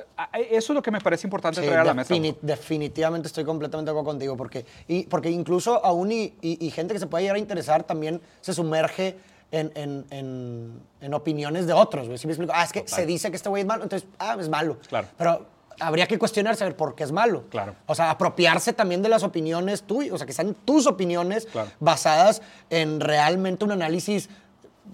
eso 0.51 0.73
es 0.73 0.75
lo 0.75 0.83
que 0.83 0.91
me 0.91 1.01
parece 1.01 1.29
importante 1.29 1.61
Sí, 1.61 1.67
traer 1.69 1.83
a 1.83 1.85
la 1.85 1.95
mesa. 1.95 2.13
defini- 2.13 2.35
definitivamente 2.43 3.29
estoy 3.29 3.45
completamente 3.45 3.89
de 3.89 3.93
acuerdo 3.93 4.11
contigo, 4.11 4.37
porque, 4.37 4.67
y, 4.89 5.05
porque 5.05 5.31
incluso 5.31 5.85
aún 5.87 6.11
y, 6.11 6.35
y- 6.43 6.67
y 6.67 6.71
gente 6.73 6.88
que 6.95 7.01
se 7.01 7.07
puede 7.07 7.23
llegar 7.25 7.37
a 7.37 7.41
interesar 7.41 7.83
también 7.85 8.21
se 8.41 8.53
sumerge 8.55 9.17
en, 9.51 9.73
en- 9.75 10.05
en- 10.11 10.81
en 11.01 11.15
opiniones 11.15 11.67
de 11.67 11.73
otros, 11.73 12.07
güey. 12.07 12.19
¿Sí 12.19 12.27
me 12.27 12.33
explico? 12.35 12.53
Ah, 12.55 12.65
es 12.65 12.73
que 12.73 12.85
se 12.87 13.07
dice 13.07 13.31
que 13.31 13.37
este 13.37 13.49
güey 13.49 13.63
es 13.63 13.67
malo, 13.67 13.83
entonces, 13.83 14.09
ah, 14.19 14.37
es 14.39 14.49
malo. 14.49 14.79
Claro. 14.89 15.09
Pero 15.17 15.47
habría 15.81 16.07
que 16.07 16.19
cuestionarse 16.19 16.65
a 16.65 16.67
ver 16.67 16.77
por 16.77 16.95
qué 16.95 17.05
es 17.05 17.13
malo. 17.13 17.45
Claro. 17.51 17.75
O 17.87 17.95
sea, 17.95 18.11
apropiarse 18.11 18.73
también 18.73 19.01
de 19.01 19.09
las 19.09 19.23
opiniones 19.23 19.85
tuyas, 19.85 20.13
o 20.13 20.19
sea, 20.19 20.27
que 20.27 20.33
sean 20.33 20.55
tus 20.65 20.87
opiniones 20.87 21.47
Claro. 21.47 21.71
basadas 21.81 22.43
en 22.69 23.01
realmente 23.01 23.65
un 23.65 23.73
análisis 23.73 24.29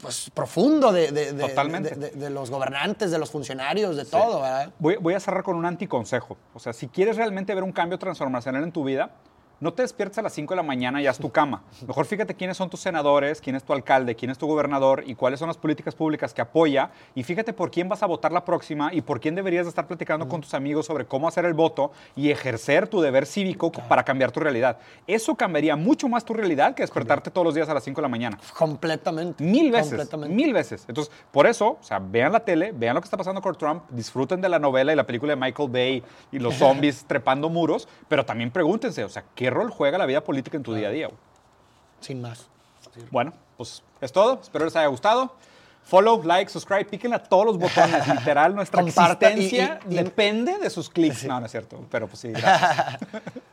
pues, 0.01 0.29
profundo 0.35 0.93
de, 0.93 1.11
de- 1.13 1.33
de- 1.33 1.49
Totalmente. 1.49 1.95
de- 1.95 2.31
los 2.31 2.51
gobernantes, 2.51 3.11
de 3.13 3.19
los 3.19 3.31
funcionarios, 3.31 3.97
de 3.97 4.05
todo, 4.05 4.41
¿verdad? 4.43 4.73
Voy, 4.79 4.97
voy 4.97 5.15
a 5.15 5.21
cerrar 5.21 5.43
con 5.45 5.57
un 5.57 5.65
anticonsejo. 5.65 6.37
O 6.53 6.59
sea, 6.59 6.73
si 6.73 6.89
quieres 6.89 7.17
realmente 7.17 7.55
ver 7.55 7.63
un 7.65 7.73
cambio 7.73 7.99
transformacional 7.99 8.63
en 8.65 8.73
tu 8.73 8.83
vida, 8.85 9.11
no 9.61 9.73
te 9.73 9.83
despiertes 9.83 10.19
a 10.19 10.23
las 10.23 10.33
5 10.33 10.53
de 10.53 10.57
la 10.57 10.63
mañana 10.63 11.01
y 11.01 11.07
haz 11.07 11.19
tu 11.19 11.31
cama. 11.31 11.63
Mejor 11.87 12.07
fíjate 12.07 12.35
quiénes 12.35 12.57
son 12.57 12.71
tus 12.71 12.81
senadores, 12.81 13.41
quién 13.41 13.57
es 13.57 13.65
tu 13.65 13.73
alcalde, 13.73 14.15
quién 14.15 14.31
es 14.31 14.39
tu 14.39 14.47
gobernador 14.47 15.05
y 15.07 15.15
cuáles 15.15 15.39
son 15.39 15.49
las 15.49 15.57
políticas 15.57 15.95
públicas 15.95 16.35
que 16.35 16.43
apoya. 16.43 16.91
Y 17.15 17.23
fíjate 17.23 17.53
por 17.53 17.71
quién 17.71 17.89
vas 17.89 18.03
a 18.03 18.07
votar 18.07 18.33
la 18.33 18.45
próxima 18.45 18.93
y 18.93 19.01
por 19.01 19.21
quién 19.21 19.35
deberías 19.35 19.65
de 19.67 19.71
estar 19.71 19.87
platicando 19.87 20.29
con 20.29 20.41
tus 20.41 20.55
amigos 20.55 20.87
sobre 20.87 21.07
cómo 21.07 21.29
hacer 21.29 21.45
el 21.45 21.55
voto 21.55 21.93
y 22.17 22.31
ejercer 22.31 22.89
tu 22.89 23.01
deber 23.01 23.27
cívico 23.27 23.71
para 23.71 24.05
cambiar 24.05 24.33
tu 24.33 24.41
realidad. 24.41 24.79
Eso 25.07 25.35
cambiaría 25.35 25.77
mucho 25.77 26.09
más 26.09 26.25
tu 26.25 26.35
realidad 26.35 26.75
que 26.75 26.83
despertarte 26.83 27.31
todos 27.31 27.45
los 27.45 27.55
días 27.55 27.69
a 27.69 27.75
las 27.75 27.85
5 27.85 28.01
de 28.01 28.03
la 28.03 28.09
mañana. 28.09 28.39
Completamente. 28.57 29.43
Mil 29.43 29.71
veces, 29.71 29.89
Completamente. 29.89 30.35
mil 30.35 30.53
veces. 30.53 30.85
Entonces, 30.89 31.13
por 31.31 31.47
eso, 31.47 31.79
o 31.81 31.83
sea, 31.83 31.99
vean 31.99 32.33
la 32.33 32.41
tele, 32.41 32.73
vean 32.73 32.95
lo 32.95 33.01
que 33.01 33.07
está 33.07 33.17
pasando 33.17 33.41
con 33.41 33.57
Trump, 33.57 33.85
disfruten 33.91 34.41
de 34.41 34.49
la 34.49 34.59
novela 34.59 34.93
y 34.93 34.97
la 34.97 35.07
película 35.07 35.35
de 35.35 35.41
Michael 35.41 35.71
Bay 35.71 36.03
y 36.33 36.39
los 36.39 36.55
zombies 36.59 37.05
trepando 37.07 37.49
muros, 37.49 37.89
pero 38.09 38.25
también 38.25 38.51
pregúntense, 38.51 39.05
o 39.05 39.09
sea, 39.09 39.25
¿qué 39.35 39.51
rol 39.55 39.71
juega 39.71 39.99
la 39.99 40.07
vida 40.07 40.23
política 40.23 40.57
en 40.57 40.63
tu 40.63 40.75
día 40.75 40.89
a 40.89 40.91
día? 40.91 41.07
güey? 41.07 41.19
Sin 42.01 42.21
más. 42.21 42.47
Bueno, 43.11 43.33
pues 43.57 43.83
es 44.01 44.13
todo. 44.13 44.41
Espero 44.43 44.65
les 44.65 44.77
haya 44.77 44.87
gustado. 44.89 45.33
Follow, 45.87 46.23
like, 46.25 46.51
subscribe, 46.51 46.87
píquenle 46.87 47.17
a 47.17 47.23
todos 47.23 47.45
los 47.45 47.59
botones. 47.59 48.09
Literal, 48.19 48.55
nuestra 48.55 48.83
y- 48.83 48.87
existencia 48.89 49.79
y- 49.89 49.93
y- 49.93 49.97
depende 49.97 50.59
de 50.59 50.71
sus 50.71 50.89
clics. 50.89 51.25
No, 51.25 51.39
no 51.39 51.47
es 51.47 51.53
cierto, 51.53 51.85
pero 51.91 52.07
pues 52.09 52.21
sí, 52.21 52.29
gracias. 52.33 52.99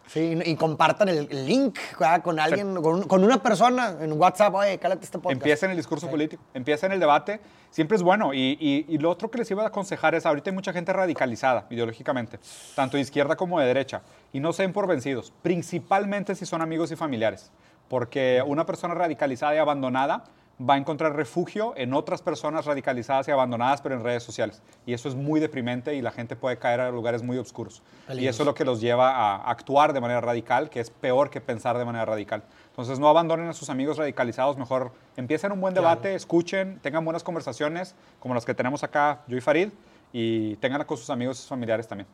Sí, 0.08 0.38
y 0.46 0.56
compartan 0.58 1.08
el, 1.08 1.30
link 1.48 1.80
¿verdad? 1.98 2.22
con 2.22 2.38
alguien, 2.38 2.76
con, 2.82 2.96
un- 2.96 3.04
con 3.04 3.24
una 3.24 3.42
persona 3.42 3.96
en 4.02 4.12
WhatsApp. 4.20 4.54
Oye, 4.56 4.78
cálate 4.78 5.06
este 5.06 5.18
podcast. 5.18 5.32
Empieza 5.38 5.66
en 5.68 5.72
el 5.72 5.78
discurso 5.78 6.10
político, 6.10 6.44
empieza 6.54 6.86
en 6.86 6.92
el 6.92 7.00
debate, 7.00 7.40
siempre 7.70 7.96
es 7.96 8.04
bueno. 8.04 8.34
Y, 8.34 8.58
y- 8.60 8.86
y 8.90 8.98
lo 8.98 9.10
otro 9.10 9.32
que 9.32 9.38
les 9.38 9.50
iba 9.52 9.64
a 9.64 9.68
aconsejar 9.68 10.14
es, 10.16 10.26
ahorita 10.26 10.50
hay 10.50 10.54
mucha 10.54 10.74
gente 10.74 10.92
radicalizada 10.92 11.66
ideológicamente, 11.70 12.40
tanto 12.76 12.98
de 12.98 13.04
izquierda 13.04 13.38
como 13.38 13.58
de 13.62 13.68
derecha, 13.68 14.02
y 14.34 14.42
no 14.42 14.52
se 14.52 14.64
den 14.64 14.74
por 14.74 14.86
vencidos, 14.86 15.32
principalmente 15.42 16.36
si 16.36 16.46
son 16.46 16.62
amigos 16.62 16.92
y 16.92 16.98
familiares, 16.98 17.50
porque 17.88 18.44
una 18.46 18.66
persona 18.66 18.94
radicalizada 18.94 19.56
y 19.56 19.60
abandonada 19.60 20.26
va 20.70 20.76
a 20.76 20.78
encontrar 20.78 21.16
refugio 21.16 21.74
en 21.76 21.94
otras 21.94 22.22
personas 22.22 22.66
radicalizadas 22.66 23.28
y 23.28 23.32
abandonadas, 23.32 23.82
pero 23.82 23.96
en 23.96 24.04
redes 24.04 24.24
sociales. 24.24 24.62
Y 24.86 24.94
eso 24.94 25.10
es 25.10 25.16
muy 25.16 25.40
deprimente 25.40 25.96
y 25.96 26.02
la 26.02 26.12
gente 26.12 26.36
puede 26.36 26.58
caer 26.58 26.82
a 26.82 26.92
lugares 26.92 27.24
muy 27.24 27.38
oscuros. 27.38 27.82
Y 28.14 28.28
eso 28.28 28.44
es 28.44 28.48
lo 28.48 28.54
que 28.54 28.66
los 28.66 28.82
lleva 28.82 29.12
a 29.12 29.50
actuar 29.50 29.94
de 29.94 30.02
manera 30.02 30.22
radical, 30.22 30.70
que 30.70 30.80
es 30.80 30.90
peor 30.90 31.30
que 31.30 31.42
pensar 31.42 31.78
de 31.78 31.86
manera 31.86 32.06
radical. 32.06 32.44
Entonces 32.70 33.00
no 33.00 33.08
abandonen 33.08 33.48
a 33.48 33.54
sus 33.54 33.70
amigos 33.70 33.98
radicalizados, 33.98 34.58
mejor 34.58 34.92
empiecen 35.18 35.52
un 35.52 35.62
buen 35.62 35.74
debate, 35.74 36.16
escuchen, 36.16 36.80
tengan 36.82 37.04
buenas 37.04 37.24
conversaciones, 37.24 37.96
como 38.20 38.34
las 38.34 38.46
que 38.46 38.54
tenemos 38.54 38.84
acá 38.84 39.22
yo 39.28 39.38
y 39.38 39.42
Farid, 39.42 39.70
y 40.14 40.56
tenganlas 40.58 40.88
con 40.88 40.98
sus 40.98 41.10
amigos 41.10 41.38
y 41.38 41.42
sus 41.42 41.50
familiares 41.50 41.88
también. 41.88 42.08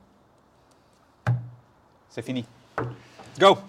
Se 2.10 2.24
finí. 2.24 2.46
Go. 3.40 3.60